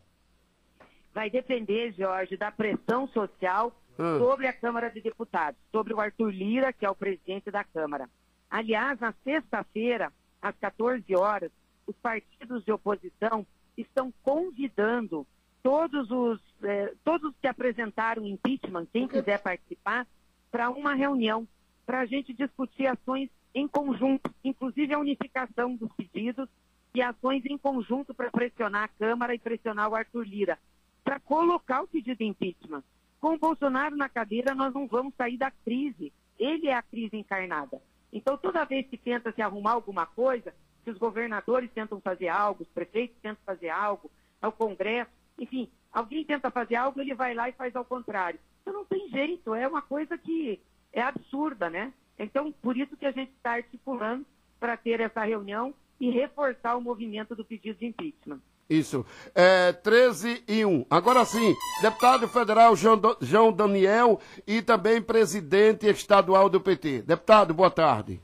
Vai 1.12 1.28
depender, 1.30 1.92
Jorge, 1.92 2.36
da 2.36 2.50
pressão 2.50 3.08
social 3.08 3.72
hum. 3.98 4.18
sobre 4.18 4.46
a 4.46 4.52
Câmara 4.52 4.90
de 4.90 5.00
Deputados, 5.00 5.60
sobre 5.70 5.92
o 5.92 6.00
Arthur 6.00 6.30
Lira, 6.30 6.72
que 6.72 6.86
é 6.86 6.90
o 6.90 6.94
presidente 6.94 7.50
da 7.50 7.64
Câmara. 7.64 8.08
Aliás, 8.50 8.98
na 9.00 9.12
sexta-feira, 9.24 10.12
às 10.40 10.56
14 10.56 11.14
horas, 11.14 11.50
os 11.86 11.96
partidos 11.96 12.64
de 12.64 12.72
oposição 12.72 13.46
estão 13.76 14.12
convidando 14.22 15.26
todos 15.62 16.10
os, 16.10 16.40
eh, 16.62 16.94
todos 17.04 17.34
que 17.40 17.46
apresentaram 17.46 18.24
impeachment, 18.26 18.86
quem 18.92 19.08
quiser 19.08 19.42
participar, 19.42 20.06
para 20.50 20.70
uma 20.70 20.94
reunião, 20.94 21.46
para 21.84 22.00
a 22.00 22.06
gente 22.06 22.32
discutir 22.32 22.86
ações 22.86 23.28
em 23.54 23.66
conjunto, 23.66 24.32
inclusive 24.44 24.94
a 24.94 24.98
unificação 24.98 25.74
dos 25.74 25.92
pedidos 25.92 26.48
e 26.94 27.02
ações 27.02 27.44
em 27.46 27.58
conjunto 27.58 28.14
para 28.14 28.30
pressionar 28.30 28.84
a 28.84 28.88
Câmara 28.88 29.34
e 29.34 29.38
pressionar 29.38 29.88
o 29.88 29.94
Arthur 29.94 30.26
Lira, 30.26 30.58
para 31.04 31.20
colocar 31.20 31.82
o 31.82 31.88
pedido 31.88 32.18
de 32.18 32.24
impeachment. 32.24 32.82
Com 33.20 33.34
o 33.34 33.38
Bolsonaro 33.38 33.96
na 33.96 34.08
cadeira, 34.08 34.54
nós 34.54 34.72
não 34.72 34.86
vamos 34.86 35.14
sair 35.16 35.36
da 35.36 35.50
crise. 35.50 36.12
Ele 36.38 36.68
é 36.68 36.74
a 36.74 36.82
crise 36.82 37.16
encarnada. 37.16 37.80
Então, 38.12 38.36
toda 38.36 38.64
vez 38.64 38.86
que 38.86 38.96
tenta 38.96 39.32
se 39.32 39.42
arrumar 39.42 39.72
alguma 39.72 40.06
coisa, 40.06 40.54
que 40.84 40.90
os 40.90 40.98
governadores 40.98 41.70
tentam 41.72 42.00
fazer 42.00 42.28
algo, 42.28 42.62
os 42.62 42.68
prefeitos 42.68 43.16
tentam 43.20 43.42
fazer 43.44 43.68
algo, 43.68 44.10
o 44.40 44.52
Congresso, 44.52 45.10
enfim, 45.38 45.68
alguém 45.92 46.24
tenta 46.24 46.50
fazer 46.50 46.76
algo, 46.76 47.00
ele 47.00 47.14
vai 47.14 47.34
lá 47.34 47.48
e 47.48 47.52
faz 47.52 47.74
ao 47.74 47.84
contrário. 47.84 48.38
Então, 48.62 48.72
não 48.72 48.84
tem 48.84 49.08
jeito, 49.08 49.54
é 49.54 49.66
uma 49.66 49.82
coisa 49.82 50.16
que 50.16 50.60
é 50.92 51.02
absurda, 51.02 51.68
né? 51.68 51.92
Então, 52.18 52.52
por 52.62 52.76
isso 52.76 52.96
que 52.96 53.06
a 53.06 53.12
gente 53.12 53.32
está 53.32 53.52
articulando 53.52 54.24
para 54.58 54.76
ter 54.76 55.00
essa 55.00 55.22
reunião 55.24 55.72
e 56.00 56.10
reforçar 56.10 56.76
o 56.76 56.80
movimento 56.80 57.34
do 57.34 57.44
pedido 57.44 57.78
de 57.78 57.86
impeachment. 57.86 58.40
Isso. 58.68 59.04
É, 59.34 59.72
13 59.72 60.44
e 60.46 60.64
1. 60.64 60.86
Agora 60.90 61.24
sim, 61.24 61.54
deputado 61.80 62.28
federal 62.28 62.76
João, 62.76 63.00
João 63.20 63.52
Daniel 63.52 64.20
e 64.46 64.60
também 64.60 65.00
presidente 65.00 65.86
estadual 65.88 66.48
do 66.48 66.60
PT. 66.60 67.02
Deputado, 67.02 67.54
boa 67.54 67.70
tarde. 67.70 68.20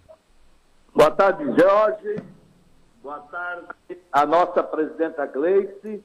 Boa 0.94 1.10
tarde, 1.10 1.44
Jorge. 1.58 2.22
Boa 3.02 3.20
tarde 3.20 3.66
a 4.14 4.24
nossa 4.24 4.62
presidenta 4.62 5.26
Gleice. 5.26 6.02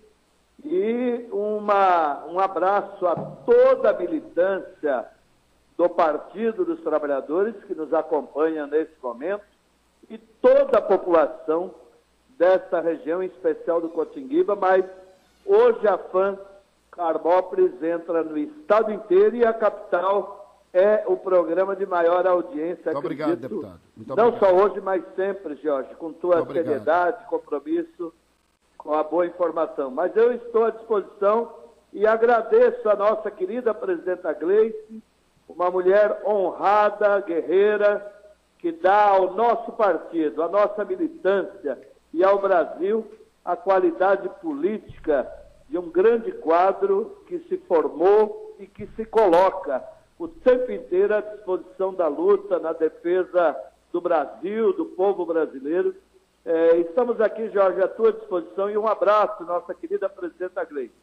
E 0.65 1.27
uma, 1.31 2.25
um 2.25 2.39
abraço 2.39 3.05
a 3.05 3.15
toda 3.15 3.91
a 3.91 3.93
militância 3.93 5.05
do 5.79 5.87
Partido 5.87 6.65
dos 6.65 6.81
Trabalhadores, 6.81 7.55
que 7.63 7.73
nos 7.73 7.93
acompanha 7.93 8.67
nesse 8.67 8.91
momento, 9.01 9.45
e 10.09 10.17
toda 10.17 10.77
a 10.77 10.81
população 10.81 11.73
dessa 12.37 12.81
região, 12.81 13.23
em 13.23 13.27
especial 13.27 13.79
do 13.79 13.87
Cotinguiba, 13.87 14.57
mas 14.57 14.83
hoje 15.45 15.87
a 15.87 15.97
FAM 15.97 16.37
Carbópolis 16.91 17.81
entra 17.81 18.25
no 18.25 18.37
estado 18.37 18.91
inteiro 18.91 19.37
e 19.37 19.45
a 19.45 19.53
capital 19.53 20.59
é 20.73 21.05
o 21.07 21.15
programa 21.15 21.77
de 21.77 21.85
maior 21.85 22.27
audiência. 22.27 22.91
Muito 22.91 22.97
obrigado, 22.97 23.37
deputado. 23.37 23.79
Muito 23.95 24.15
não 24.17 24.27
obrigado. 24.27 24.49
só 24.49 24.55
hoje, 24.61 24.81
mas 24.81 25.01
sempre, 25.15 25.55
Jorge, 25.63 25.95
com 25.95 26.11
tua 26.11 26.45
seriedade, 26.45 27.25
compromisso, 27.27 28.13
com 28.77 28.93
a 28.93 29.01
boa 29.01 29.25
informação. 29.25 29.89
Mas 29.89 30.13
eu 30.17 30.33
estou 30.33 30.65
à 30.65 30.71
disposição 30.71 31.53
e 31.93 32.05
agradeço 32.05 32.89
a 32.89 32.97
nossa 32.97 33.31
querida 33.31 33.73
presidenta 33.73 34.33
Gleice, 34.33 35.01
uma 35.49 35.71
mulher 35.71 36.21
honrada, 36.25 37.19
guerreira, 37.21 38.15
que 38.59 38.71
dá 38.71 39.07
ao 39.07 39.33
nosso 39.33 39.71
partido, 39.71 40.43
à 40.43 40.47
nossa 40.47 40.85
militância 40.85 41.79
e 42.13 42.23
ao 42.23 42.39
Brasil 42.39 43.05
a 43.43 43.55
qualidade 43.55 44.29
política 44.41 45.29
de 45.67 45.77
um 45.77 45.89
grande 45.89 46.31
quadro 46.31 47.23
que 47.27 47.39
se 47.47 47.57
formou 47.57 48.55
e 48.59 48.67
que 48.67 48.87
se 48.95 49.05
coloca 49.05 49.83
o 50.19 50.27
tempo 50.27 50.71
inteiro 50.71 51.15
à 51.15 51.21
disposição 51.21 51.93
da 51.93 52.07
luta 52.07 52.59
na 52.59 52.73
defesa 52.73 53.55
do 53.91 54.01
Brasil, 54.01 54.73
do 54.73 54.85
povo 54.85 55.25
brasileiro. 55.25 55.95
É, 56.45 56.77
estamos 56.77 57.19
aqui, 57.21 57.49
Jorge, 57.49 57.81
à 57.81 57.87
tua 57.87 58.11
disposição 58.11 58.69
e 58.69 58.77
um 58.77 58.87
abraço, 58.87 59.43
nossa 59.45 59.73
querida 59.73 60.09
presidenta 60.09 60.63
Gleice. 60.65 60.93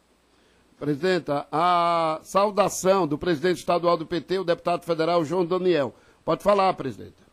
Presidenta, 0.79 1.47
a 1.51 2.19
saudação 2.21 3.07
do 3.07 3.17
presidente 3.17 3.57
estadual 3.57 3.97
do 3.97 4.05
PT, 4.05 4.39
o 4.39 4.43
deputado 4.43 4.85
federal 4.85 5.25
João 5.25 5.43
Daniel. 5.43 5.95
Pode 6.23 6.43
falar, 6.43 6.71
presidenta. 6.73 7.25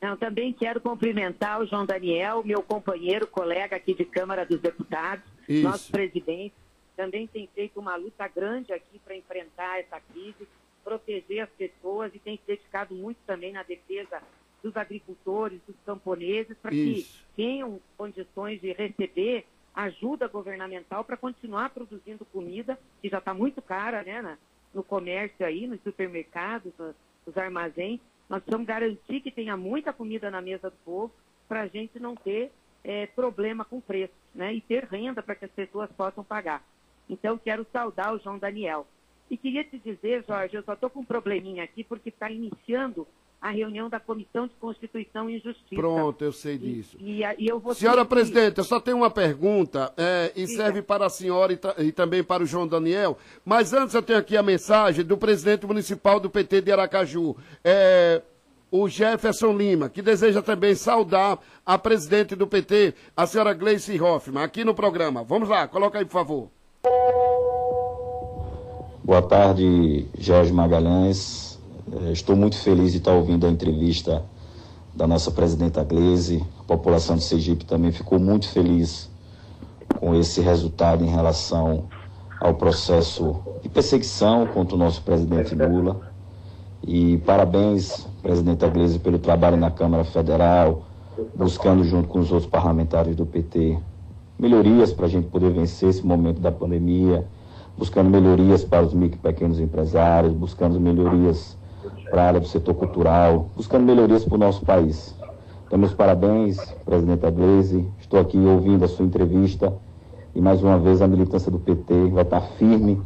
Não, 0.00 0.16
também 0.16 0.52
quero 0.52 0.80
cumprimentar 0.80 1.60
o 1.60 1.66
João 1.66 1.84
Daniel, 1.84 2.44
meu 2.44 2.62
companheiro, 2.62 3.26
colega 3.26 3.74
aqui 3.74 3.92
de 3.92 4.04
Câmara 4.04 4.44
dos 4.44 4.60
Deputados, 4.60 5.24
Isso. 5.48 5.62
nosso 5.66 5.90
presidente. 5.90 6.54
Também 6.96 7.26
tem 7.26 7.48
feito 7.52 7.80
uma 7.80 7.96
luta 7.96 8.28
grande 8.28 8.72
aqui 8.72 9.00
para 9.04 9.16
enfrentar 9.16 9.80
essa 9.80 9.98
crise, 10.12 10.46
proteger 10.84 11.42
as 11.44 11.50
pessoas 11.50 12.14
e 12.14 12.20
tem 12.20 12.36
se 12.36 12.42
dedicado 12.46 12.94
muito 12.94 13.18
também 13.26 13.52
na 13.52 13.64
defesa 13.64 14.22
dos 14.62 14.76
agricultores, 14.76 15.58
dos 15.66 15.76
camponeses, 15.84 16.56
para 16.62 16.70
que 16.70 17.04
tenham 17.34 17.80
condições 17.96 18.60
de 18.60 18.72
receber 18.72 19.44
ajuda 19.74 20.28
governamental 20.28 21.04
para 21.04 21.16
continuar 21.16 21.70
produzindo 21.70 22.24
comida, 22.26 22.78
que 23.02 23.08
já 23.08 23.18
está 23.18 23.34
muito 23.34 23.60
cara 23.60 24.02
né, 24.02 24.38
no 24.72 24.82
comércio 24.82 25.44
aí, 25.44 25.66
nos 25.66 25.82
supermercados, 25.82 26.72
nos 27.26 27.36
armazéns. 27.36 28.00
Nós 28.28 28.40
precisamos 28.40 28.66
garantir 28.66 29.20
que 29.20 29.30
tenha 29.30 29.56
muita 29.56 29.92
comida 29.92 30.30
na 30.30 30.40
mesa 30.40 30.70
do 30.70 30.76
povo 30.84 31.12
para 31.48 31.62
a 31.62 31.66
gente 31.66 31.98
não 31.98 32.14
ter 32.14 32.52
é, 32.82 33.06
problema 33.06 33.64
com 33.64 33.80
preço 33.80 34.14
né, 34.34 34.54
e 34.54 34.60
ter 34.60 34.84
renda 34.84 35.22
para 35.22 35.34
que 35.34 35.44
as 35.44 35.50
pessoas 35.50 35.90
possam 35.92 36.22
pagar. 36.22 36.62
Então, 37.08 37.36
quero 37.36 37.66
saudar 37.72 38.14
o 38.14 38.18
João 38.18 38.38
Daniel. 38.38 38.86
E 39.30 39.36
queria 39.36 39.64
te 39.64 39.78
dizer, 39.78 40.24
Jorge, 40.26 40.56
eu 40.56 40.62
só 40.62 40.74
estou 40.74 40.88
com 40.88 41.00
um 41.00 41.04
probleminha 41.04 41.64
aqui 41.64 41.82
porque 41.82 42.10
está 42.10 42.30
iniciando 42.30 43.06
a 43.44 43.50
reunião 43.50 43.90
da 43.90 44.00
Comissão 44.00 44.46
de 44.46 44.54
Constituição 44.54 45.28
e 45.28 45.38
Justiça. 45.38 45.74
Pronto, 45.74 46.24
eu 46.24 46.32
sei 46.32 46.56
disso. 46.56 46.96
E, 46.98 47.22
e, 47.22 47.34
e 47.40 47.46
eu 47.46 47.60
vou 47.60 47.74
Senhora 47.74 48.02
Presidente, 48.02 48.56
eu 48.56 48.64
só 48.64 48.80
tenho 48.80 48.96
uma 48.96 49.10
pergunta, 49.10 49.92
é, 49.98 50.32
e 50.34 50.46
serve 50.46 50.80
para 50.80 51.04
a 51.04 51.10
senhora 51.10 51.52
e, 51.52 51.58
e, 51.84 51.92
também 51.92 52.24
para 52.24 52.42
o 52.42 52.46
João 52.46 52.66
Daniel, 52.66 53.18
mas 53.44 53.74
antes 53.74 53.94
eu 53.94 54.00
tenho 54.00 54.18
aqui 54.18 54.34
a 54.34 54.42
mensagem 54.42 55.04
do 55.04 55.18
presidente 55.18 55.66
municipal 55.66 56.18
do 56.18 56.30
PT 56.30 56.62
de 56.62 56.72
Aracaju, 56.72 57.36
é, 57.62 58.22
o 58.70 58.88
Jefferson 58.88 59.52
Lima, 59.54 59.90
que 59.90 60.00
deseja 60.00 60.40
também 60.40 60.74
saudar 60.74 61.38
a 61.66 61.76
presidente 61.76 62.34
do 62.34 62.46
PT, 62.46 62.94
a 63.14 63.26
senhora 63.26 63.52
Gleice 63.52 64.00
Hoffmann, 64.00 64.42
aqui 64.42 64.64
no 64.64 64.74
programa. 64.74 65.22
Vamos 65.22 65.50
lá, 65.50 65.68
coloca 65.68 65.98
aí, 65.98 66.06
por 66.06 66.12
favor. 66.12 66.48
Boa 69.04 69.20
tarde, 69.20 70.06
Jorge 70.18 70.50
Magalhães, 70.50 71.53
é, 71.53 71.53
estou 72.12 72.34
muito 72.34 72.56
feliz 72.56 72.92
de 72.92 72.98
estar 72.98 73.12
ouvindo 73.12 73.46
a 73.46 73.50
entrevista 73.50 74.22
da 74.94 75.06
nossa 75.06 75.30
presidenta 75.30 75.82
Gleise. 75.84 76.44
A 76.60 76.64
população 76.64 77.16
de 77.16 77.24
Sergipe 77.24 77.64
também 77.64 77.92
ficou 77.92 78.18
muito 78.18 78.48
feliz 78.48 79.10
com 79.98 80.14
esse 80.14 80.40
resultado 80.40 81.04
em 81.04 81.08
relação 81.08 81.84
ao 82.40 82.54
processo 82.54 83.36
de 83.62 83.68
perseguição 83.68 84.46
contra 84.46 84.74
o 84.74 84.78
nosso 84.78 85.02
presidente 85.02 85.54
Lula. 85.54 86.12
E 86.86 87.18
parabéns, 87.18 88.06
presidenta 88.22 88.68
Gleise, 88.68 88.98
pelo 88.98 89.18
trabalho 89.18 89.56
na 89.56 89.70
Câmara 89.70 90.04
Federal, 90.04 90.84
buscando 91.34 91.84
junto 91.84 92.08
com 92.08 92.18
os 92.18 92.30
outros 92.30 92.50
parlamentares 92.50 93.14
do 93.16 93.24
PT 93.24 93.78
melhorias 94.38 94.92
para 94.92 95.06
a 95.06 95.08
gente 95.08 95.28
poder 95.28 95.50
vencer 95.52 95.88
esse 95.88 96.04
momento 96.04 96.40
da 96.40 96.50
pandemia, 96.50 97.26
buscando 97.78 98.10
melhorias 98.10 98.64
para 98.64 98.84
os 98.84 98.92
micro 98.92 99.18
e 99.18 99.22
pequenos 99.22 99.60
empresários, 99.60 100.32
buscando 100.32 100.80
melhorias 100.80 101.56
para 102.10 102.22
a 102.22 102.26
área 102.26 102.40
do 102.40 102.46
setor 102.46 102.74
cultural, 102.74 103.48
buscando 103.56 103.84
melhorias 103.84 104.24
para 104.24 104.34
o 104.34 104.38
nosso 104.38 104.64
país. 104.64 105.14
Então, 105.66 105.78
meus 105.78 105.94
parabéns, 105.94 106.58
presidente 106.84 107.30
Gleisi. 107.30 107.88
Estou 107.98 108.20
aqui 108.20 108.38
ouvindo 108.38 108.84
a 108.84 108.88
sua 108.88 109.04
entrevista 109.04 109.72
e, 110.34 110.40
mais 110.40 110.62
uma 110.62 110.78
vez, 110.78 111.00
a 111.00 111.08
militância 111.08 111.50
do 111.50 111.58
PT 111.58 112.10
vai 112.10 112.22
estar 112.22 112.40
firme, 112.40 113.00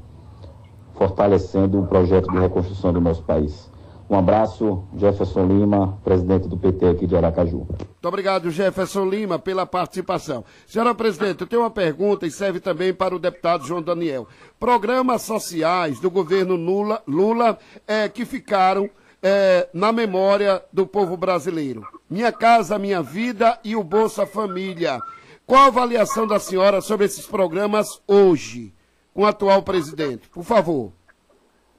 fortalecendo 0.94 1.80
o 1.80 1.86
projeto 1.86 2.30
de 2.30 2.38
reconstrução 2.38 2.92
do 2.92 3.00
nosso 3.00 3.22
país. 3.22 3.70
Um 4.10 4.16
abraço, 4.16 4.84
Jefferson 4.96 5.46
Lima, 5.46 5.98
presidente 6.02 6.48
do 6.48 6.56
PT 6.56 6.86
aqui 6.86 7.06
de 7.06 7.14
Aracaju. 7.14 7.66
Muito 7.68 8.08
obrigado, 8.08 8.50
Jefferson 8.50 9.04
Lima, 9.04 9.38
pela 9.38 9.66
participação. 9.66 10.44
Senhora 10.66 10.94
presidente, 10.94 11.42
eu 11.42 11.46
tenho 11.46 11.60
uma 11.60 11.70
pergunta 11.70 12.26
e 12.26 12.30
serve 12.30 12.58
também 12.58 12.94
para 12.94 13.14
o 13.14 13.18
deputado 13.18 13.66
João 13.66 13.82
Daniel. 13.82 14.26
Programas 14.58 15.22
sociais 15.22 16.00
do 16.00 16.10
governo 16.10 16.56
Lula, 16.56 17.02
Lula 17.06 17.58
é, 17.86 18.08
que 18.08 18.24
ficaram 18.24 18.88
é, 19.22 19.68
na 19.74 19.92
memória 19.92 20.62
do 20.72 20.86
povo 20.86 21.14
brasileiro. 21.14 21.86
Minha 22.08 22.32
Casa 22.32 22.78
Minha 22.78 23.02
Vida 23.02 23.58
e 23.62 23.76
o 23.76 23.84
Bolsa 23.84 24.24
Família. 24.24 24.98
Qual 25.46 25.64
a 25.64 25.66
avaliação 25.66 26.26
da 26.26 26.38
senhora 26.38 26.80
sobre 26.80 27.04
esses 27.04 27.26
programas 27.26 28.00
hoje, 28.06 28.72
com 29.12 29.22
o 29.22 29.26
atual 29.26 29.62
presidente? 29.62 30.28
Por 30.30 30.44
favor. 30.44 30.97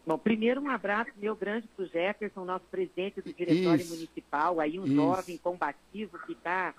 Bom, 0.06 0.18
primeiro 0.18 0.62
um 0.62 0.70
abraço 0.70 1.12
meu 1.18 1.36
grande 1.36 1.68
para 1.68 1.84
o 1.84 1.88
Jefferson, 1.88 2.46
nosso 2.46 2.66
presidente 2.66 3.22
do 3.22 3.34
Diretório 3.34 3.82
Isso. 3.82 3.94
Municipal, 3.94 4.60
aí 4.60 4.80
um 4.80 4.86
Isso. 4.86 4.96
jovem 4.96 5.38
combativo 5.38 6.18
que 6.26 6.32
está 6.34 6.74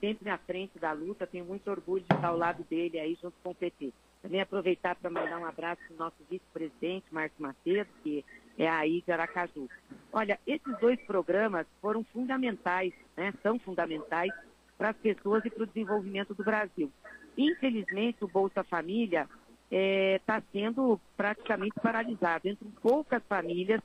sempre 0.00 0.28
na 0.28 0.38
frente 0.38 0.78
da 0.78 0.92
luta. 0.92 1.26
Tenho 1.26 1.44
muito 1.44 1.70
orgulho 1.70 2.04
de 2.08 2.14
estar 2.14 2.28
ao 2.28 2.36
lado 2.36 2.64
dele 2.64 2.98
aí 2.98 3.16
junto 3.20 3.34
com 3.42 3.50
o 3.50 3.54
PT. 3.54 3.92
Também 4.22 4.40
aproveitar 4.40 4.94
para 4.94 5.10
mandar 5.10 5.38
um 5.38 5.44
abraço 5.44 5.82
para 5.86 5.94
o 5.94 5.98
nosso 5.98 6.16
vice-presidente, 6.30 7.06
Márcio 7.10 7.42
Macedo, 7.42 7.90
que 8.02 8.24
é 8.56 8.68
aí 8.68 9.02
de 9.04 9.12
Aracaju. 9.12 9.68
Olha, 10.12 10.38
esses 10.46 10.78
dois 10.78 11.00
programas 11.02 11.66
foram 11.80 12.04
fundamentais, 12.04 12.92
né? 13.16 13.32
São 13.42 13.58
fundamentais 13.58 14.32
para 14.78 14.90
as 14.90 14.96
pessoas 14.96 15.44
e 15.44 15.50
para 15.50 15.64
o 15.64 15.66
desenvolvimento 15.66 16.34
do 16.34 16.44
Brasil. 16.44 16.90
Infelizmente, 17.36 18.24
o 18.24 18.28
Bolsa 18.28 18.62
Família 18.62 19.28
está 19.72 20.36
é, 20.36 20.40
tá 20.40 20.42
sendo 20.52 21.00
praticamente 21.16 21.74
paralisado. 21.82 22.46
Entram 22.46 22.70
poucas 22.82 23.22
famílias, 23.24 23.80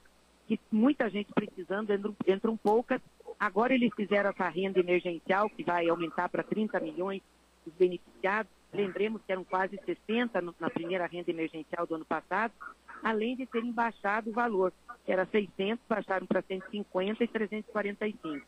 que 0.46 0.60
muita 0.72 1.10
gente 1.10 1.32
precisando, 1.34 1.94
entram, 1.94 2.16
entram 2.28 2.58
poucas. 2.58 3.02
Agora 3.40 3.74
eles 3.74 3.94
fizeram 3.96 4.30
essa 4.30 4.50
renda 4.50 4.80
emergencial, 4.80 5.50
que 5.50 5.64
vai 5.64 5.88
aumentar 5.88 6.28
para 6.28 6.44
30 6.44 6.80
milhões 6.82 7.22
os 7.66 7.74
beneficiados. 7.74 8.52
Lembremos 8.74 9.22
que 9.26 9.32
eram 9.32 9.46
quase 9.46 9.80
60 9.86 10.42
no, 10.42 10.54
na 10.60 10.70
primeira 10.70 11.08
renda 11.08 11.32
emergencial 11.32 11.88
do 11.88 11.96
ano 11.96 12.06
passado, 12.06 12.54
além 13.02 13.36
de 13.38 13.46
terem 13.46 13.72
baixado 13.72 14.30
o 14.30 14.34
valor, 14.34 14.74
que 15.06 15.12
era 15.12 15.26
600, 15.26 15.80
baixaram 15.88 16.28
para 16.28 16.42
150 16.42 17.24
e 17.24 17.28
345. 17.28 18.46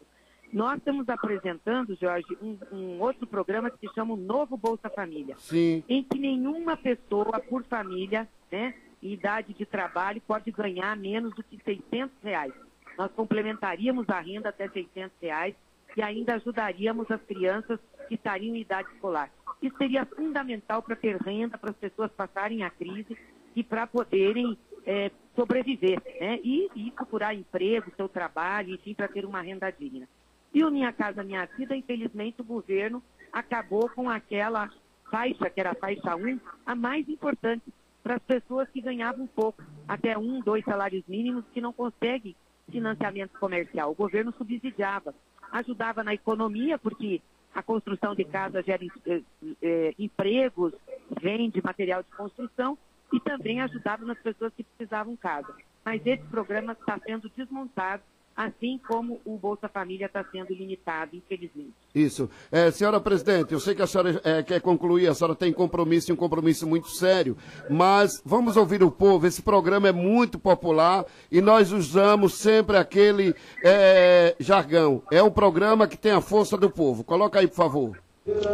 Nós 0.52 0.78
estamos 0.78 1.08
apresentando, 1.08 1.96
Jorge, 1.96 2.28
um, 2.42 2.58
um, 2.72 3.02
outro 3.02 3.28
programa 3.28 3.70
que 3.70 3.88
se 3.88 3.94
chama 3.94 4.14
o 4.14 4.18
Novo 4.18 4.58
Bolsa 4.58 4.90
Família. 4.90 5.36
Sim. 5.38 5.84
Em 5.88 6.04
que 6.04 6.18
nenhuma 6.18 6.76
pessoa 6.76 7.40
por 7.40 7.64
família, 7.66 8.28
né, 8.52 8.74
em 9.02 9.14
idade 9.14 9.54
de 9.54 9.66
trabalho, 9.66 10.22
pode 10.28 10.52
ganhar 10.52 10.98
menos 10.98 11.34
do 11.36 11.44
que 11.44 11.60
600 11.64 12.16
reais. 12.24 12.54
Nós 12.98 13.12
complementaríamos 13.12 14.10
a 14.10 14.20
renda 14.20 14.50
até 14.50 14.68
600 14.68 15.12
reais 15.22 15.56
e 15.96 16.02
ainda 16.02 16.36
ajudaríamos 16.36 17.10
as 17.12 17.22
crianças 17.22 17.80
que 18.08 18.16
estariam 18.16 18.56
em 18.56 18.62
idade 18.62 18.90
escolar. 18.94 19.32
Isso 19.62 19.78
seria 19.78 20.06
fundamental 20.06 20.82
para 20.82 20.96
ter 20.96 21.16
renda, 21.18 21.58
para 21.58 21.72
as 21.72 21.78
pessoas 21.78 22.12
passarem 22.12 22.64
a 22.64 22.70
crise 22.70 23.18
e 23.56 23.64
para 23.64 23.86
poderem 23.86 24.58
é, 24.86 25.12
sobreviver, 25.36 26.02
né? 26.20 26.40
E, 26.44 26.70
e 26.76 26.92
procurar 26.92 27.34
emprego, 27.36 27.92
seu 27.96 28.10
trabalho, 28.10 28.74
enfim, 28.74 28.94
para 28.94 29.08
ter 29.08 29.26
uma 29.26 29.42
renda 29.42 29.70
digna. 29.70 30.08
E 30.54 30.64
o 30.64 30.72
Minha 30.72 30.92
Casa 30.92 31.24
Minha 31.24 31.46
Vida, 31.46 31.76
infelizmente, 31.76 32.42
o 32.42 32.46
governo 32.46 33.04
acabou 33.32 33.90
com 33.90 34.10
aquela 34.10 34.70
faixa, 35.10 35.50
que 35.50 35.60
era 35.60 35.72
a 35.72 35.76
faixa 35.76 36.16
1, 36.16 36.40
a 36.66 36.76
mais 36.76 37.08
importante 37.08 37.64
para 38.02 38.16
as 38.16 38.24
pessoas 38.24 38.68
que 38.70 38.82
ganhavam 38.82 39.28
pouco, 39.28 39.62
até 39.88 40.18
um, 40.18 40.40
dois 40.40 40.64
salários 40.64 41.04
mínimos, 41.08 41.46
que 41.54 41.62
não 41.62 41.74
conseguem 41.74 42.36
financiamento 42.72 43.38
comercial. 43.40 43.92
O 43.92 43.96
governo 43.96 44.34
subsidiava, 44.38 45.14
ajudava 45.52 46.04
na 46.04 46.14
economia, 46.14 46.78
porque 46.78 47.22
a 47.54 47.64
construção 47.64 48.16
de 48.16 48.24
casas 48.24 48.66
gera 48.66 48.84
eh, 49.06 49.22
eh, 49.62 49.94
empregos, 49.98 50.74
vende 51.20 51.62
material 51.64 52.04
de 52.04 52.10
construção 52.10 52.78
e 53.12 53.20
também 53.20 53.60
ajudava 53.62 54.06
nas 54.06 54.20
pessoas 54.20 54.54
que 54.54 54.64
precisavam 54.64 55.16
casa. 55.16 55.54
Mas 55.84 56.06
esse 56.06 56.24
programa 56.26 56.74
está 56.74 57.00
sendo 57.00 57.30
desmontado 57.36 58.04
assim 58.40 58.80
como 58.88 59.20
o 59.26 59.38
Bolsa 59.38 59.68
Família 59.68 60.06
está 60.06 60.24
sendo 60.24 60.54
limitado, 60.54 61.14
infelizmente. 61.14 61.74
Isso. 61.94 62.30
É, 62.50 62.72
senhora 62.72 62.98
presidente, 62.98 63.52
eu 63.52 63.60
sei 63.60 63.76
que 63.76 63.82
a 63.82 63.88
senhora 63.88 64.22
é, 64.24 64.42
quer 64.42 64.62
concluir, 64.62 65.10
a 65.10 65.14
senhora 65.14 65.36
tem 65.36 65.52
compromisso 65.52 66.10
e 66.10 66.14
um 66.14 66.16
compromisso 66.16 66.66
muito 66.66 66.88
sério, 66.88 67.36
mas 67.70 68.22
vamos 68.24 68.56
ouvir 68.56 68.82
o 68.82 68.90
povo. 68.90 69.28
Esse 69.28 69.42
programa 69.42 69.90
é 69.90 69.92
muito 69.92 70.40
popular 70.40 71.06
e 71.30 71.42
nós 71.42 71.74
usamos 71.74 72.36
sempre 72.36 72.78
aquele 72.78 73.36
é, 73.62 74.34
jargão. 74.40 75.04
É 75.12 75.22
o 75.22 75.30
programa 75.30 75.86
que 75.86 75.98
tem 75.98 76.14
a 76.14 76.22
força 76.22 76.56
do 76.56 76.70
povo. 76.70 77.04
Coloca 77.04 77.40
aí, 77.40 77.48
por 77.48 77.58
favor. 77.58 78.00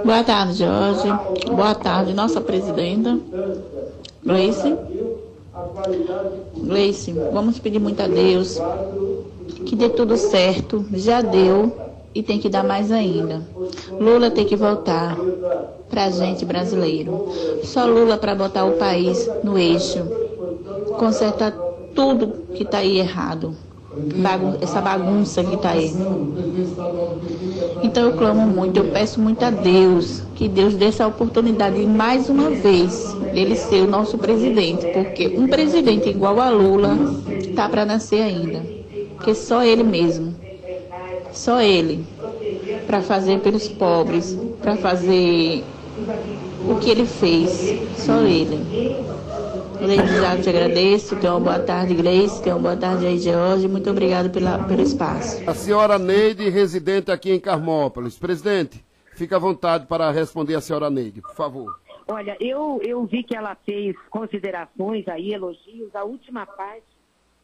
Boa 0.03 0.23
tarde, 0.23 0.53
Jorge. 0.55 1.07
Boa 1.45 1.75
tarde, 1.75 2.11
nossa 2.11 2.41
presidenta. 2.41 3.19
Gleice. 4.23 4.75
Gleice, 6.57 7.13
vamos 7.31 7.59
pedir 7.59 7.79
muito 7.79 8.01
a 8.01 8.07
Deus 8.07 8.59
que 9.65 9.75
dê 9.75 9.89
tudo 9.89 10.17
certo, 10.17 10.85
já 10.93 11.21
deu 11.21 11.71
e 12.13 12.21
tem 12.21 12.39
que 12.39 12.49
dar 12.49 12.63
mais 12.63 12.91
ainda. 12.91 13.41
Lula 13.91 14.29
tem 14.29 14.45
que 14.45 14.55
voltar 14.55 15.17
para 15.89 16.09
gente 16.09 16.45
brasileiro. 16.45 17.29
Só 17.63 17.85
Lula 17.85 18.17
para 18.17 18.35
botar 18.35 18.65
o 18.65 18.73
país 18.73 19.29
no 19.43 19.57
eixo, 19.57 20.05
consertar 20.97 21.51
tudo 21.95 22.45
que 22.53 22.63
está 22.63 22.79
aí 22.79 22.99
errado. 22.99 23.55
Bagun 24.17 24.55
essa 24.61 24.81
bagunça 24.81 25.43
que 25.43 25.55
está 25.55 25.71
aí. 25.71 25.93
Então 27.83 28.03
eu 28.03 28.13
clamo 28.17 28.47
muito, 28.47 28.77
eu 28.77 28.91
peço 28.91 29.19
muito 29.19 29.43
a 29.43 29.49
Deus 29.49 30.23
que 30.35 30.47
Deus 30.47 30.73
dê 30.73 30.85
essa 30.85 31.07
oportunidade 31.07 31.85
mais 31.85 32.29
uma 32.29 32.49
vez 32.49 33.13
dele 33.33 33.55
ser 33.55 33.81
o 33.81 33.87
nosso 33.87 34.17
presidente, 34.17 34.85
porque 34.87 35.27
um 35.37 35.47
presidente 35.47 36.09
igual 36.09 36.39
a 36.41 36.49
Lula 36.49 36.97
tá 37.55 37.69
para 37.69 37.85
nascer 37.85 38.21
ainda 38.21 38.75
porque 39.25 39.33
só 39.33 39.63
Ele 39.63 39.83
mesmo, 39.83 40.35
só 41.33 41.59
Ele, 41.59 42.05
para 42.85 43.01
fazer 43.01 43.39
pelos 43.39 43.67
pobres, 43.67 44.37
para 44.61 44.75
fazer 44.75 45.63
o 46.69 46.75
que 46.75 46.91
Ele 46.91 47.05
fez, 47.07 47.75
só 47.97 48.21
Ele. 48.21 48.59
Já 49.87 50.41
te 50.41 50.49
agradeço, 50.49 51.15
tenha 51.19 51.33
uma 51.33 51.39
boa 51.39 51.59
tarde, 51.59 51.93
Gleice, 51.93 52.41
tenha 52.41 52.55
uma 52.55 52.61
boa 52.61 52.77
tarde 52.77 53.05
aí, 53.05 53.19
George, 53.19 53.67
muito 53.67 53.87
obrigado 53.87 54.31
pela, 54.31 54.57
pelo 54.63 54.81
espaço. 54.81 55.47
A 55.47 55.53
senhora 55.53 55.99
Neide, 55.99 56.49
residente 56.49 57.11
aqui 57.11 57.31
em 57.31 57.39
Carmópolis. 57.39 58.17
Presidente, 58.17 58.83
fica 59.13 59.35
à 59.35 59.39
vontade 59.39 59.85
para 59.85 60.09
responder 60.09 60.55
a 60.55 60.61
senhora 60.61 60.89
Neide, 60.89 61.21
por 61.21 61.35
favor. 61.35 61.79
Olha, 62.07 62.35
eu, 62.39 62.79
eu 62.83 63.05
vi 63.05 63.21
que 63.21 63.35
ela 63.35 63.55
fez 63.63 63.95
considerações 64.09 65.07
aí, 65.07 65.33
elogios. 65.33 65.95
A 65.95 66.03
última 66.03 66.47
parte 66.47 66.83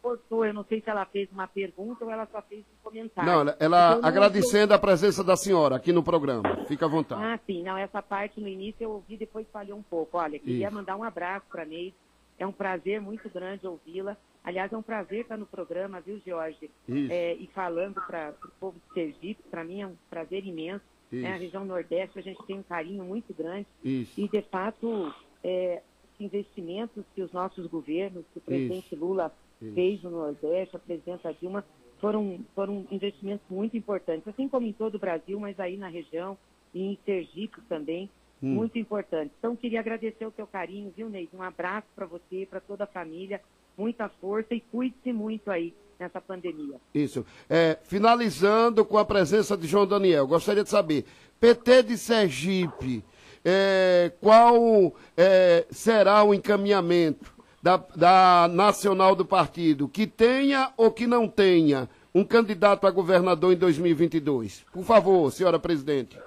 cortou. 0.02 0.44
Eu 0.44 0.54
não 0.54 0.64
sei 0.64 0.82
se 0.82 0.90
ela 0.90 1.06
fez 1.06 1.30
uma 1.32 1.48
pergunta 1.48 2.04
ou 2.04 2.12
ela 2.12 2.28
só 2.32 2.42
fez 2.42 2.62
um 2.62 2.84
comentário. 2.84 3.30
Não, 3.30 3.54
ela 3.60 3.98
então, 3.98 4.10
agradecendo 4.10 4.74
a 4.74 4.80
presença 4.80 5.24
da 5.24 5.36
senhora 5.36 5.76
aqui 5.76 5.94
no 5.94 6.02
programa. 6.02 6.66
Fica 6.68 6.86
à 6.86 6.90
vontade. 6.90 7.24
Ah, 7.24 7.40
sim. 7.46 7.62
Não, 7.64 7.78
essa 7.78 8.02
parte 8.02 8.42
no 8.42 8.48
início 8.48 8.84
eu 8.84 8.92
ouvi, 8.92 9.16
depois 9.16 9.46
falhou 9.54 9.78
um 9.78 9.84
pouco. 9.84 10.18
Olha, 10.18 10.40
queria 10.40 10.68
Isso. 10.68 10.76
mandar 10.76 10.96
um 10.96 11.04
abraço 11.04 11.46
para 11.52 11.62
a 11.62 11.66
Neide. 11.66 11.96
É 12.42 12.48
um 12.48 12.52
prazer 12.52 13.00
muito 13.00 13.30
grande 13.30 13.68
ouvi-la. 13.68 14.18
Aliás, 14.44 14.74
é 14.74 14.76
um 14.76 14.82
prazer 14.82 15.22
estar 15.22 15.38
no 15.38 15.46
programa, 15.46 16.02
viu, 16.02 16.20
Jorge? 16.26 16.72
É, 17.12 17.36
e 17.36 17.46
falando 17.54 18.02
para 18.08 18.34
o 18.44 18.48
povo 18.60 18.80
de 18.80 18.94
Sergipe, 18.96 19.44
para 19.52 19.64
mim 19.64 19.82
é 19.82 19.86
um 19.86 19.96
prazer 20.10 20.44
imenso. 20.44 20.84
Né? 21.12 21.32
A 21.32 21.38
região 21.38 21.64
Nordeste, 21.64 22.18
a 22.18 22.22
gente 22.24 22.44
tem 22.48 22.58
um 22.58 22.64
carinho 22.64 23.04
muito 23.04 23.32
grande. 23.32 23.68
Isso. 23.84 24.20
E, 24.20 24.28
de 24.28 24.42
fato, 24.42 25.14
é, 25.44 25.84
investimentos 26.20 27.06
que 27.14 27.22
os 27.22 27.32
nossos 27.32 27.68
governos, 27.68 28.26
que 28.34 28.40
o 28.40 28.42
presidente 28.42 28.88
Isso. 28.88 29.06
Lula 29.06 29.32
fez 29.76 30.02
no 30.02 30.10
Nordeste, 30.10 30.76
a 30.76 30.80
presidenta 30.80 31.32
Dilma, 31.40 31.64
foram, 32.00 32.40
foram 32.56 32.88
investimentos 32.90 33.46
muito 33.52 33.78
importantes, 33.78 34.28
assim 34.28 34.50
como 34.50 34.66
em 34.66 34.74
todo 34.74 34.96
o 34.96 35.00
Brasil, 35.00 35.40
mas 35.40 35.60
aí 35.60 35.78
na 35.78 35.90
região 35.90 36.36
e 36.74 36.82
em 36.82 36.98
Sergipe 37.06 37.62
também, 37.70 38.10
hum. 38.42 38.56
muito 38.56 38.78
importante. 38.78 39.32
Então, 39.38 39.56
queria 39.56 39.80
agradecer 39.80 40.26
o 40.26 40.32
teu 40.32 40.48
carinho, 40.48 40.94
viu, 40.96 41.10
Neide? 41.10 41.30
Um 41.34 41.44
abraço 41.44 41.88
para 41.96 42.06
você, 42.06 42.48
para 42.50 42.60
toda 42.60 42.84
a 42.86 42.88
família, 42.88 43.42
muita 43.78 44.10
força 44.10 44.54
e 44.54 44.60
cuide-se 44.60 45.14
muito 45.14 45.50
aí 45.52 45.74
nessa 46.00 46.20
pandemia. 46.20 46.78
Isso. 46.94 47.26
É, 47.50 47.78
finalizando 47.84 48.84
com 48.84 48.98
a 48.98 49.06
presença 49.06 49.56
de 49.56 49.68
João 49.68 49.86
Daniel, 49.86 50.28
gostaria 50.28 50.64
de 50.64 50.70
saber, 50.70 51.06
PT 51.40 51.84
de 51.84 51.98
Sergipe 51.98 53.04
é, 53.44 54.12
qual 54.22 54.94
é, 55.18 55.66
será 55.70 56.24
o 56.24 56.34
encaminhamento 56.34 57.34
da, 57.62 57.78
da 57.96 58.50
nacional 58.52 59.16
do 59.16 59.26
partido, 59.26 59.88
que 59.88 60.08
tenha 60.08 60.72
ou 60.78 60.92
que 60.92 61.06
não 61.08 61.28
tenha 61.28 61.90
um 62.14 62.24
candidato 62.24 62.86
a 62.86 62.92
governador 62.92 63.54
em 63.54 63.58
2022? 63.58 64.66
Por 64.72 64.84
favor, 64.84 65.32
senhora 65.32 65.60
presidente. 65.60 66.18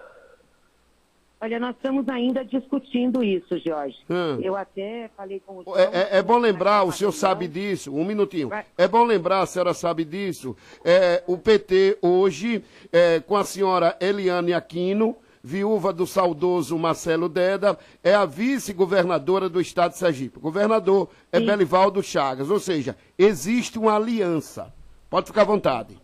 Olha, 1.44 1.60
nós 1.60 1.76
estamos 1.76 2.08
ainda 2.08 2.42
discutindo 2.42 3.22
isso, 3.22 3.58
Jorge. 3.58 3.98
Hum. 4.08 4.40
Eu 4.40 4.56
até 4.56 5.10
falei 5.14 5.42
com 5.44 5.58
o 5.58 5.62
senhor. 5.62 5.78
É, 5.78 5.82
é, 5.82 6.08
é 6.16 6.22
bom 6.22 6.38
lembrar, 6.38 6.84
o 6.84 6.90
senhor 6.90 7.12
sabe 7.12 7.46
disso, 7.46 7.94
um 7.94 8.02
minutinho. 8.02 8.48
Vai. 8.48 8.64
É 8.78 8.88
bom 8.88 9.04
lembrar, 9.04 9.42
a 9.42 9.46
senhora 9.46 9.74
sabe 9.74 10.06
disso, 10.06 10.56
é, 10.82 11.22
o 11.26 11.36
PT 11.36 11.98
hoje, 12.00 12.64
é, 12.90 13.20
com 13.20 13.36
a 13.36 13.44
senhora 13.44 13.94
Eliane 14.00 14.54
Aquino, 14.54 15.14
viúva 15.42 15.92
do 15.92 16.06
saudoso 16.06 16.78
Marcelo 16.78 17.28
Deda, 17.28 17.78
é 18.02 18.14
a 18.14 18.24
vice-governadora 18.24 19.46
do 19.46 19.60
estado 19.60 19.90
de 19.90 19.98
Sergipe. 19.98 20.38
O 20.38 20.40
governador 20.40 21.10
é 21.30 21.40
Sim. 21.40 21.44
Belivaldo 21.44 22.02
Chagas, 22.02 22.48
ou 22.48 22.58
seja, 22.58 22.96
existe 23.18 23.78
uma 23.78 23.96
aliança. 23.96 24.72
Pode 25.10 25.26
ficar 25.26 25.42
à 25.42 25.44
vontade. 25.44 26.03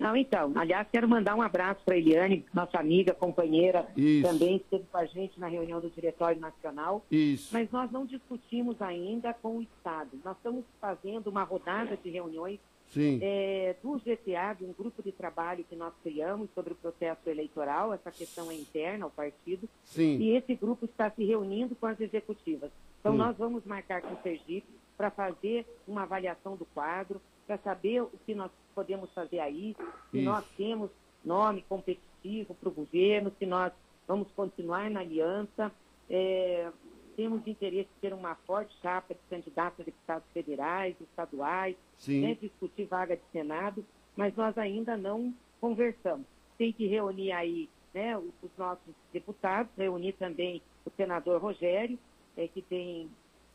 Não, 0.00 0.16
então, 0.16 0.50
aliás, 0.54 0.88
quero 0.90 1.06
mandar 1.06 1.36
um 1.36 1.42
abraço 1.42 1.82
para 1.84 1.94
a 1.94 1.98
Eliane, 1.98 2.46
nossa 2.54 2.78
amiga, 2.78 3.12
companheira, 3.12 3.86
Isso. 3.94 4.26
também 4.26 4.56
esteve 4.56 4.84
com 4.90 4.96
a 4.96 5.04
gente 5.04 5.38
na 5.38 5.46
reunião 5.46 5.78
do 5.78 5.90
Diretório 5.90 6.40
Nacional. 6.40 7.04
Isso. 7.10 7.50
Mas 7.52 7.70
nós 7.70 7.92
não 7.92 8.06
discutimos 8.06 8.80
ainda 8.80 9.34
com 9.34 9.58
o 9.58 9.62
Estado. 9.62 10.18
Nós 10.24 10.34
estamos 10.38 10.64
fazendo 10.80 11.26
uma 11.26 11.42
rodada 11.42 11.98
de 11.98 12.08
reuniões 12.08 12.58
é, 12.96 13.76
do 13.82 13.98
GTA, 13.98 14.54
de 14.58 14.64
um 14.64 14.72
grupo 14.72 15.02
de 15.02 15.12
trabalho 15.12 15.64
que 15.68 15.76
nós 15.76 15.92
criamos 16.02 16.48
sobre 16.54 16.72
o 16.72 16.76
processo 16.76 17.28
eleitoral. 17.28 17.92
Essa 17.92 18.10
questão 18.10 18.50
é 18.50 18.54
interna 18.54 19.04
ao 19.04 19.10
partido. 19.10 19.68
Sim. 19.84 20.16
E 20.16 20.34
esse 20.34 20.54
grupo 20.54 20.86
está 20.86 21.10
se 21.10 21.22
reunindo 21.24 21.76
com 21.76 21.86
as 21.86 22.00
executivas. 22.00 22.70
Então, 23.00 23.14
nós 23.14 23.36
vamos 23.36 23.64
marcar 23.66 24.00
com 24.00 24.14
o 24.14 24.22
Sergipe 24.22 24.79
para 25.00 25.10
fazer 25.10 25.64
uma 25.88 26.02
avaliação 26.02 26.56
do 26.56 26.66
quadro, 26.66 27.22
para 27.46 27.56
saber 27.56 28.02
o 28.02 28.10
que 28.26 28.34
nós 28.34 28.50
podemos 28.74 29.10
fazer 29.14 29.40
aí, 29.40 29.74
se 30.10 30.18
Isso. 30.18 30.26
nós 30.26 30.44
temos 30.58 30.90
nome 31.24 31.64
competitivo 31.66 32.54
para 32.54 32.68
o 32.68 32.72
governo, 32.72 33.32
se 33.38 33.46
nós 33.46 33.72
vamos 34.06 34.30
continuar 34.32 34.90
na 34.90 35.00
aliança. 35.00 35.72
É, 36.10 36.70
temos 37.16 37.46
interesse 37.46 37.88
em 37.96 38.00
ter 38.02 38.12
uma 38.12 38.34
forte 38.46 38.76
chapa 38.82 39.14
de 39.14 39.20
candidatos 39.30 39.80
a 39.80 39.84
deputados 39.84 40.28
federais, 40.34 40.94
estaduais, 41.00 41.76
né, 42.06 42.36
discutir 42.38 42.84
vaga 42.84 43.16
de 43.16 43.22
Senado, 43.32 43.82
mas 44.14 44.36
nós 44.36 44.58
ainda 44.58 44.98
não 44.98 45.34
conversamos. 45.62 46.26
Tem 46.58 46.74
que 46.74 46.86
reunir 46.86 47.32
aí 47.32 47.70
né, 47.94 48.18
os 48.18 48.50
nossos 48.58 48.94
deputados, 49.14 49.72
reunir 49.78 50.12
também 50.12 50.60
o 50.84 50.90
senador 50.90 51.40
Rogério, 51.40 51.98
é, 52.36 52.46
que 52.46 52.60
tem 52.60 53.08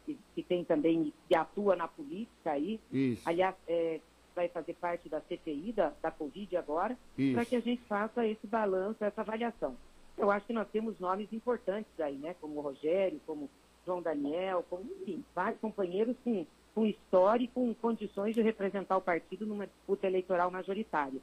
que, 0.06 0.18
que, 0.34 0.44
tem 0.44 0.64
também, 0.64 1.14
que 1.28 1.36
atua 1.36 1.76
na 1.76 1.88
política 1.88 2.52
aí. 2.52 2.80
Isso. 2.92 3.22
Aliás, 3.28 3.56
é, 3.68 4.00
vai 4.36 4.50
fazer 4.50 4.74
parte 4.74 5.08
da 5.10 5.22
CPI, 5.22 5.74
da, 5.74 5.94
da 6.02 6.12
Covid 6.12 6.58
agora, 6.58 6.98
para 7.34 7.46
que 7.46 7.56
a 7.56 7.60
gente 7.60 7.82
faça 7.84 8.26
esse 8.26 8.46
balanço, 8.46 9.04
essa 9.04 9.22
avaliação. 9.22 9.76
Eu 10.18 10.30
acho 10.30 10.46
que 10.46 10.54
nós 10.54 10.68
temos 10.70 11.00
nomes 11.00 11.32
importantes 11.34 11.92
aí, 12.00 12.16
né? 12.16 12.36
Como 12.40 12.58
o 12.58 12.62
Rogério, 12.62 13.20
como 13.26 13.50
João 13.86 14.02
Daniel, 14.02 14.64
como, 14.70 14.84
enfim, 15.02 15.24
vários 15.34 15.60
companheiros 15.60 16.16
com, 16.24 16.46
com 16.74 16.86
história 16.86 17.44
e 17.44 17.48
com 17.48 17.74
condições 17.74 18.34
de 18.34 18.42
representar 18.42 18.98
o 18.98 19.02
partido 19.02 19.46
numa 19.46 19.68
disputa 19.68 20.08
eleitoral 20.08 20.50
majoritária. 20.50 21.20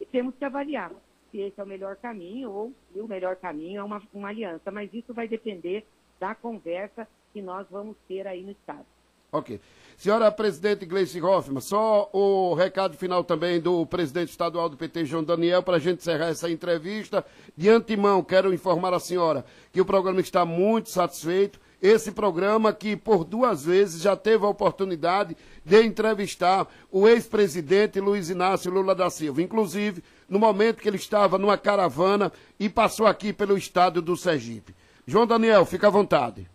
E 0.00 0.06
temos 0.06 0.34
que 0.34 0.44
avaliar 0.44 0.92
se 1.30 1.38
esse 1.38 1.58
é 1.58 1.64
o 1.64 1.66
melhor 1.66 1.96
caminho 1.96 2.50
ou 2.50 2.72
se 2.92 3.00
o 3.00 3.08
melhor 3.08 3.36
caminho 3.36 3.80
é 3.80 3.84
uma, 3.84 4.02
uma 4.12 4.28
aliança. 4.28 4.70
Mas 4.70 4.92
isso 4.92 5.14
vai 5.14 5.26
depender 5.26 5.86
da 6.20 6.34
conversa 6.34 7.08
que 7.32 7.42
nós 7.42 7.66
vamos 7.70 7.96
ter 8.06 8.26
aí 8.26 8.42
no 8.42 8.50
Estado. 8.50 8.84
Ok. 9.30 9.58
Senhora 9.96 10.30
presidente 10.30 10.84
Gleice 10.84 11.22
Hoffmann, 11.22 11.60
só 11.60 12.10
o 12.12 12.54
recado 12.54 12.96
final 12.96 13.22
também 13.22 13.60
do 13.60 13.86
presidente 13.86 14.30
estadual 14.30 14.68
do 14.68 14.76
PT, 14.76 15.06
João 15.06 15.22
Daniel, 15.24 15.62
para 15.62 15.76
a 15.76 15.78
gente 15.78 16.00
encerrar 16.00 16.26
essa 16.26 16.50
entrevista. 16.50 17.24
De 17.56 17.68
antemão, 17.68 18.22
quero 18.22 18.52
informar 18.52 18.92
a 18.92 19.00
senhora 19.00 19.44
que 19.72 19.80
o 19.80 19.84
programa 19.84 20.20
está 20.20 20.44
muito 20.44 20.90
satisfeito. 20.90 21.60
Esse 21.80 22.12
programa 22.12 22.72
que 22.72 22.96
por 22.96 23.24
duas 23.24 23.64
vezes 23.64 24.02
já 24.02 24.14
teve 24.14 24.44
a 24.44 24.48
oportunidade 24.48 25.36
de 25.64 25.82
entrevistar 25.82 26.68
o 26.90 27.08
ex-presidente 27.08 28.00
Luiz 28.00 28.28
Inácio 28.28 28.70
Lula 28.70 28.94
da 28.94 29.08
Silva, 29.08 29.40
inclusive 29.40 30.02
no 30.28 30.38
momento 30.38 30.82
que 30.82 30.88
ele 30.88 30.96
estava 30.96 31.38
numa 31.38 31.56
caravana 31.56 32.30
e 32.58 32.68
passou 32.68 33.06
aqui 33.06 33.32
pelo 33.32 33.56
estado 33.56 34.02
do 34.02 34.16
Sergipe. 34.16 34.74
João 35.06 35.26
Daniel, 35.26 35.64
fica 35.64 35.86
à 35.86 35.90
vontade. 35.90 36.51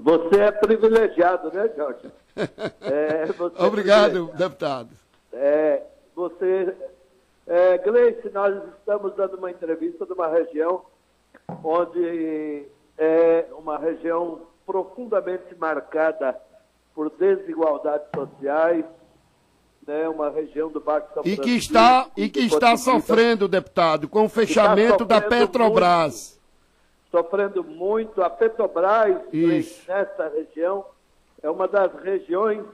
Você 0.00 0.40
é 0.40 0.52
privilegiado, 0.52 1.52
né, 1.52 1.70
Jorge? 1.76 2.10
É, 2.80 3.24
é 3.24 3.64
Obrigado, 3.66 4.30
é 4.32 4.36
deputado. 4.36 4.90
É, 5.32 5.82
você. 6.14 6.72
É, 7.44 7.78
Gleice, 7.78 8.30
nós 8.30 8.54
estamos 8.78 9.12
dando 9.16 9.36
uma 9.36 9.50
entrevista 9.50 10.06
de 10.06 10.12
uma 10.12 10.28
região 10.28 10.82
onde 11.64 12.64
é 12.96 13.46
uma 13.58 13.76
região 13.76 14.42
profundamente 14.64 15.54
marcada 15.58 16.38
por 16.94 17.10
desigualdades 17.10 18.06
sociais, 18.14 18.84
né, 19.86 20.08
uma 20.08 20.30
região 20.30 20.68
do 20.70 20.80
Baixo 20.80 21.06
São 21.14 21.22
e 21.24 21.36
que 21.36 21.56
está 21.56 22.08
E 22.16 22.28
que 22.28 22.40
está 22.40 22.76
sofrendo, 22.76 23.48
deputado, 23.48 24.08
com 24.08 24.26
o 24.26 24.28
fechamento 24.28 25.04
da 25.04 25.20
Petrobras. 25.20 26.32
Muito 26.32 26.37
sofrendo 27.10 27.64
muito. 27.64 28.22
A 28.22 28.30
Petrobras, 28.30 29.22
nessa 29.86 30.28
região, 30.28 30.84
é 31.42 31.50
uma 31.50 31.68
das 31.68 31.92
regiões 32.02 32.64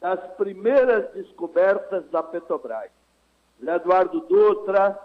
das 0.00 0.20
primeiras 0.36 1.10
descobertas 1.12 2.04
da 2.10 2.22
Petrobras. 2.22 2.90
Eduardo 3.60 4.20
Dutra, 4.20 4.98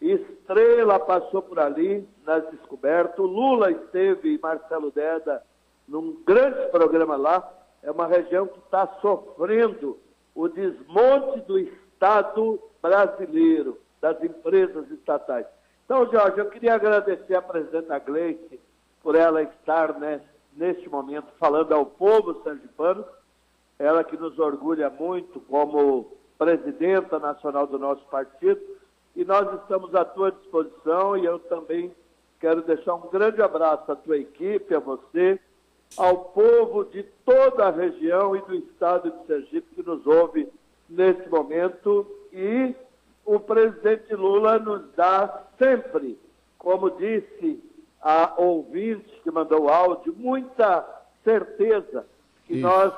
Estrela 0.00 0.98
passou 0.98 1.40
por 1.40 1.58
ali 1.58 2.06
nas 2.26 2.44
descobertas, 2.50 3.18
Lula 3.18 3.70
esteve 3.70 4.34
e 4.34 4.38
Marcelo 4.38 4.90
Deda 4.90 5.42
num 5.88 6.22
grande 6.24 6.68
programa 6.70 7.16
lá. 7.16 7.50
É 7.82 7.90
uma 7.90 8.06
região 8.06 8.46
que 8.46 8.58
está 8.58 8.86
sofrendo 9.00 9.98
o 10.34 10.48
desmonte 10.48 11.40
do 11.42 11.58
Estado 11.58 12.60
brasileiro, 12.82 13.78
das 14.00 14.22
empresas 14.22 14.90
estatais. 14.90 15.46
Então, 15.84 16.10
Jorge, 16.10 16.38
eu 16.38 16.48
queria 16.48 16.74
agradecer 16.74 17.34
à 17.34 17.42
presidenta 17.42 17.98
Gleice 17.98 18.58
por 19.02 19.14
ela 19.14 19.42
estar 19.42 19.98
né, 19.98 20.20
neste 20.56 20.88
momento 20.88 21.26
falando 21.38 21.72
ao 21.72 21.84
povo 21.84 22.42
sergipano, 22.42 23.04
ela 23.78 24.02
que 24.02 24.16
nos 24.16 24.38
orgulha 24.38 24.88
muito 24.88 25.40
como 25.40 26.10
presidenta 26.38 27.18
nacional 27.18 27.66
do 27.66 27.78
nosso 27.78 28.02
partido, 28.06 28.60
e 29.14 29.24
nós 29.24 29.60
estamos 29.60 29.94
à 29.94 30.04
tua 30.04 30.32
disposição 30.32 31.16
e 31.18 31.24
eu 31.24 31.38
também 31.38 31.94
quero 32.40 32.62
deixar 32.62 32.94
um 32.94 33.08
grande 33.08 33.42
abraço 33.42 33.92
à 33.92 33.94
tua 33.94 34.16
equipe, 34.16 34.74
a 34.74 34.80
você, 34.80 35.38
ao 35.96 36.16
povo 36.26 36.84
de 36.84 37.02
toda 37.24 37.66
a 37.66 37.70
região 37.70 38.34
e 38.34 38.40
do 38.42 38.54
estado 38.54 39.10
de 39.10 39.26
Sergipe 39.26 39.74
que 39.74 39.82
nos 39.82 40.04
ouve 40.06 40.48
nesse 40.88 41.28
momento. 41.28 42.06
E 42.32 42.74
o 43.24 43.40
presidente 43.40 44.14
Lula 44.14 44.58
nos 44.58 44.92
dá 44.94 45.44
sempre, 45.58 46.18
como 46.58 46.90
disse 46.90 47.62
a 48.00 48.34
ouvinte 48.36 49.20
que 49.22 49.30
mandou 49.30 49.62
o 49.62 49.68
áudio, 49.68 50.14
muita 50.16 50.86
certeza 51.22 52.06
que 52.46 52.54
Isso. 52.54 52.62
nós, 52.62 52.92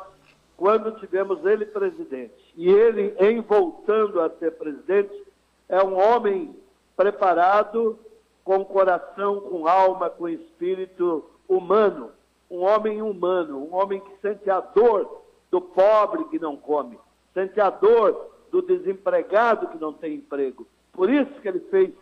quando 0.57 0.99
tivemos 0.99 1.45
ele 1.45 1.65
presidente, 1.65 2.53
e 2.57 2.69
ele 2.69 3.15
em 3.19 3.41
voltando 3.41 4.21
a 4.21 4.31
ser 4.31 4.53
presidente, 4.53 5.15
é 5.69 5.83
um 5.83 5.97
homem 5.97 6.57
preparado, 6.97 7.99
com 8.45 8.65
coração, 8.65 9.41
com 9.41 9.67
alma, 9.67 10.09
com 10.09 10.29
espírito 10.29 11.25
humano, 11.49 12.11
um 12.51 12.63
homem 12.63 13.03
humano, 13.03 13.59
um 13.59 13.75
homem 13.75 14.01
que 14.01 14.21
sente 14.21 14.49
a 14.49 14.61
dor 14.61 15.23
do 15.51 15.61
pobre 15.61 16.25
que 16.27 16.39
não 16.39 16.57
come, 16.57 16.99
sente 17.35 17.61
a 17.61 17.71
dor 17.71 18.36
do 18.51 18.63
desempregado 18.63 19.69
que 19.69 19.79
não 19.79 19.93
tem 19.93 20.15
emprego. 20.15 20.67
Por 20.93 21.11
isso 21.11 21.41
que 21.41 21.49
ele 21.49 21.61
fez 21.71 21.93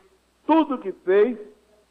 tudo 0.46 0.74
o 0.74 0.78
que 0.78 0.92
fez 0.92 1.38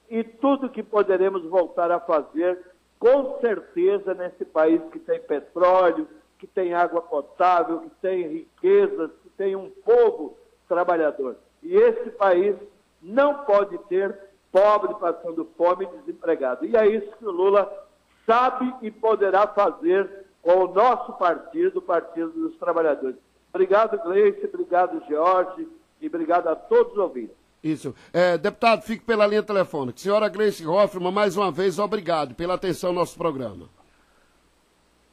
e 0.09 0.23
tudo 0.23 0.69
que 0.69 0.83
poderemos 0.83 1.43
voltar 1.43 1.91
a 1.91 1.99
fazer, 1.99 2.59
com 2.99 3.39
certeza, 3.39 4.13
nesse 4.13 4.45
país 4.45 4.81
que 4.91 4.99
tem 4.99 5.19
petróleo, 5.19 6.07
que 6.37 6.47
tem 6.47 6.73
água 6.73 7.01
potável, 7.01 7.79
que 7.79 7.89
tem 8.01 8.27
riquezas, 8.27 9.11
que 9.21 9.29
tem 9.29 9.55
um 9.55 9.69
povo 9.69 10.37
trabalhador. 10.67 11.35
E 11.61 11.75
esse 11.75 12.09
país 12.11 12.55
não 13.01 13.43
pode 13.45 13.77
ter 13.89 14.17
pobre 14.51 14.93
passando 14.95 15.49
fome 15.57 15.85
e 15.85 15.97
desempregado. 15.99 16.65
E 16.65 16.75
é 16.75 16.87
isso 16.87 17.11
que 17.17 17.25
o 17.25 17.31
Lula 17.31 17.71
sabe 18.25 18.73
e 18.81 18.91
poderá 18.91 19.47
fazer 19.47 20.25
com 20.41 20.65
o 20.65 20.73
nosso 20.73 21.13
partido, 21.13 21.79
o 21.79 21.81
Partido 21.81 22.29
dos 22.29 22.57
Trabalhadores. 22.57 23.15
Obrigado, 23.53 24.01
Gleice, 24.03 24.49
obrigado, 24.51 25.03
Jorge, 25.07 25.67
e 26.01 26.07
obrigado 26.07 26.47
a 26.47 26.55
todos 26.55 26.93
os 26.93 26.97
ouvintes. 26.97 27.35
Isso. 27.63 27.95
É, 28.11 28.37
deputado, 28.37 28.81
fique 28.81 29.05
pela 29.05 29.27
linha 29.27 29.43
telefônica. 29.43 29.99
Senhora 29.99 30.27
Gleice 30.27 30.65
Hoffman, 30.65 31.11
mais 31.11 31.37
uma 31.37 31.51
vez, 31.51 31.77
obrigado 31.77 32.33
pela 32.33 32.55
atenção 32.55 32.89
ao 32.89 32.95
nosso 32.95 33.17
programa. 33.17 33.69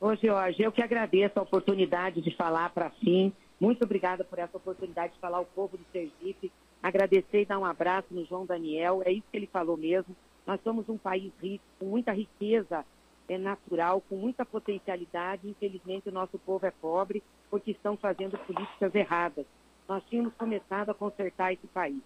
Ô, 0.00 0.16
Jorge, 0.16 0.62
eu 0.62 0.72
que 0.72 0.83
agradeço 0.83 1.38
a 1.38 1.42
oportunidade 1.42 2.22
de 2.22 2.35
falar 2.35 2.70
para 2.70 2.87
a 2.87 2.90
FIM. 2.90 3.31
Muito 3.61 3.85
obrigada 3.85 4.24
por 4.24 4.38
essa 4.38 4.57
oportunidade 4.57 5.12
de 5.12 5.20
falar 5.20 5.37
ao 5.37 5.44
povo 5.44 5.76
do 5.76 5.85
Sergipe. 5.92 6.50
Agradecer 6.83 7.42
e 7.42 7.44
dar 7.44 7.59
um 7.59 7.64
abraço 7.64 8.07
no 8.11 8.24
João 8.24 8.46
Daniel. 8.46 9.03
É 9.05 9.12
isso 9.12 9.26
que 9.31 9.37
ele 9.37 9.46
falou 9.46 9.76
mesmo. 9.76 10.16
Nós 10.46 10.59
somos 10.64 10.88
um 10.88 10.96
país 10.96 11.31
rico, 11.42 11.62
com 11.79 11.85
muita 11.85 12.12
riqueza 12.12 12.85
é 13.31 13.38
natural, 13.38 14.01
com 14.09 14.16
muita 14.16 14.45
potencialidade. 14.45 15.49
Infelizmente, 15.49 16.09
o 16.09 16.12
nosso 16.12 16.37
povo 16.38 16.66
é 16.66 16.71
pobre 16.73 17.23
porque 17.49 17.71
estão 17.71 17.97
fazendo 17.97 18.37
políticas 18.38 18.93
erradas. 18.93 19.47
Nós 19.88 20.03
tínhamos 20.11 20.35
começado 20.35 20.90
a 20.90 20.95
consertar 20.95 21.53
esse 21.53 21.66
país. 21.69 22.03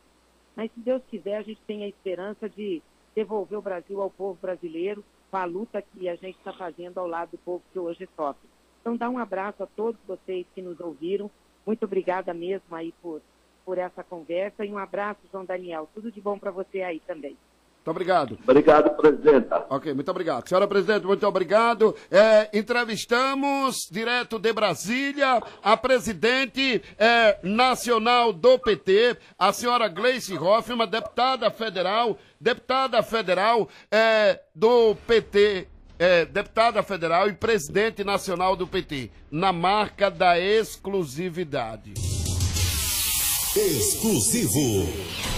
Mas, 0.55 0.71
se 0.73 0.81
Deus 0.81 1.03
quiser, 1.11 1.39
a 1.39 1.43
gente 1.43 1.61
tem 1.67 1.83
a 1.83 1.89
esperança 1.89 2.47
de 2.47 2.83
devolver 3.15 3.59
o 3.59 3.63
Brasil 3.63 4.03
ao 4.03 4.11
povo 4.11 4.39
brasileiro 4.41 5.03
com 5.31 5.37
a 5.39 5.45
luta 5.47 5.81
que 5.81 6.09
a 6.09 6.15
gente 6.15 6.37
está 6.37 6.53
fazendo 6.53 6.99
ao 6.99 7.07
lado 7.07 7.31
do 7.31 7.39
povo 7.39 7.63
que 7.73 7.79
hoje 7.79 8.07
sofre. 8.15 8.49
Então, 8.81 8.95
dá 8.95 9.09
um 9.09 9.19
abraço 9.19 9.63
a 9.63 9.67
todos 9.67 9.99
vocês 10.07 10.47
que 10.55 10.61
nos 10.61 10.79
ouviram. 10.79 11.31
Muito 11.65 11.87
obrigada 11.87 12.35
mesmo 12.35 12.77
aí 12.77 12.93
por, 13.01 13.23
por 13.65 13.79
essa 13.79 14.05
conversa. 14.05 14.63
E 14.63 14.71
um 14.71 14.79
abraço, 14.79 15.21
João 15.33 15.47
Daniel. 15.47 15.89
Tudo 15.95 16.13
de 16.13 16.21
bom 16.21 16.39
para 16.39 16.51
você 16.51 16.83
aí 16.83 17.01
também. 17.01 17.35
Muito 17.85 17.91
obrigado. 17.91 18.39
Obrigado, 18.49 18.97
presidenta. 18.97 19.67
Ok, 19.69 19.93
muito 19.93 20.11
obrigado. 20.11 20.49
Senhora 20.49 20.67
presidente, 20.67 21.07
muito 21.07 21.27
obrigado. 21.27 21.95
É, 22.11 22.49
entrevistamos, 22.59 23.87
direto 23.91 24.39
de 24.39 24.55
Brasília, 24.55 25.43
a 25.63 25.77
presidente 25.77 26.81
é, 26.99 27.39
nacional 27.43 28.33
do 28.33 28.59
PT, 28.59 29.19
a 29.39 29.53
senhora 29.53 29.87
Gleice 29.87 30.35
Hoffmann, 30.35 30.89
deputada 30.89 31.51
federal, 31.51 32.17
deputada 32.41 33.03
federal 33.03 33.69
é, 33.91 34.41
do 34.55 34.95
PT, 35.07 35.69
é, 35.99 36.25
deputada 36.25 36.83
federal 36.83 37.29
e 37.29 37.35
presidente 37.35 38.03
nacional 38.03 38.57
do 38.57 38.67
PT, 38.67 39.11
na 39.31 39.53
marca 39.53 40.11
da 40.11 40.41
exclusividade. 40.41 41.93
Exclusivo. 43.55 45.34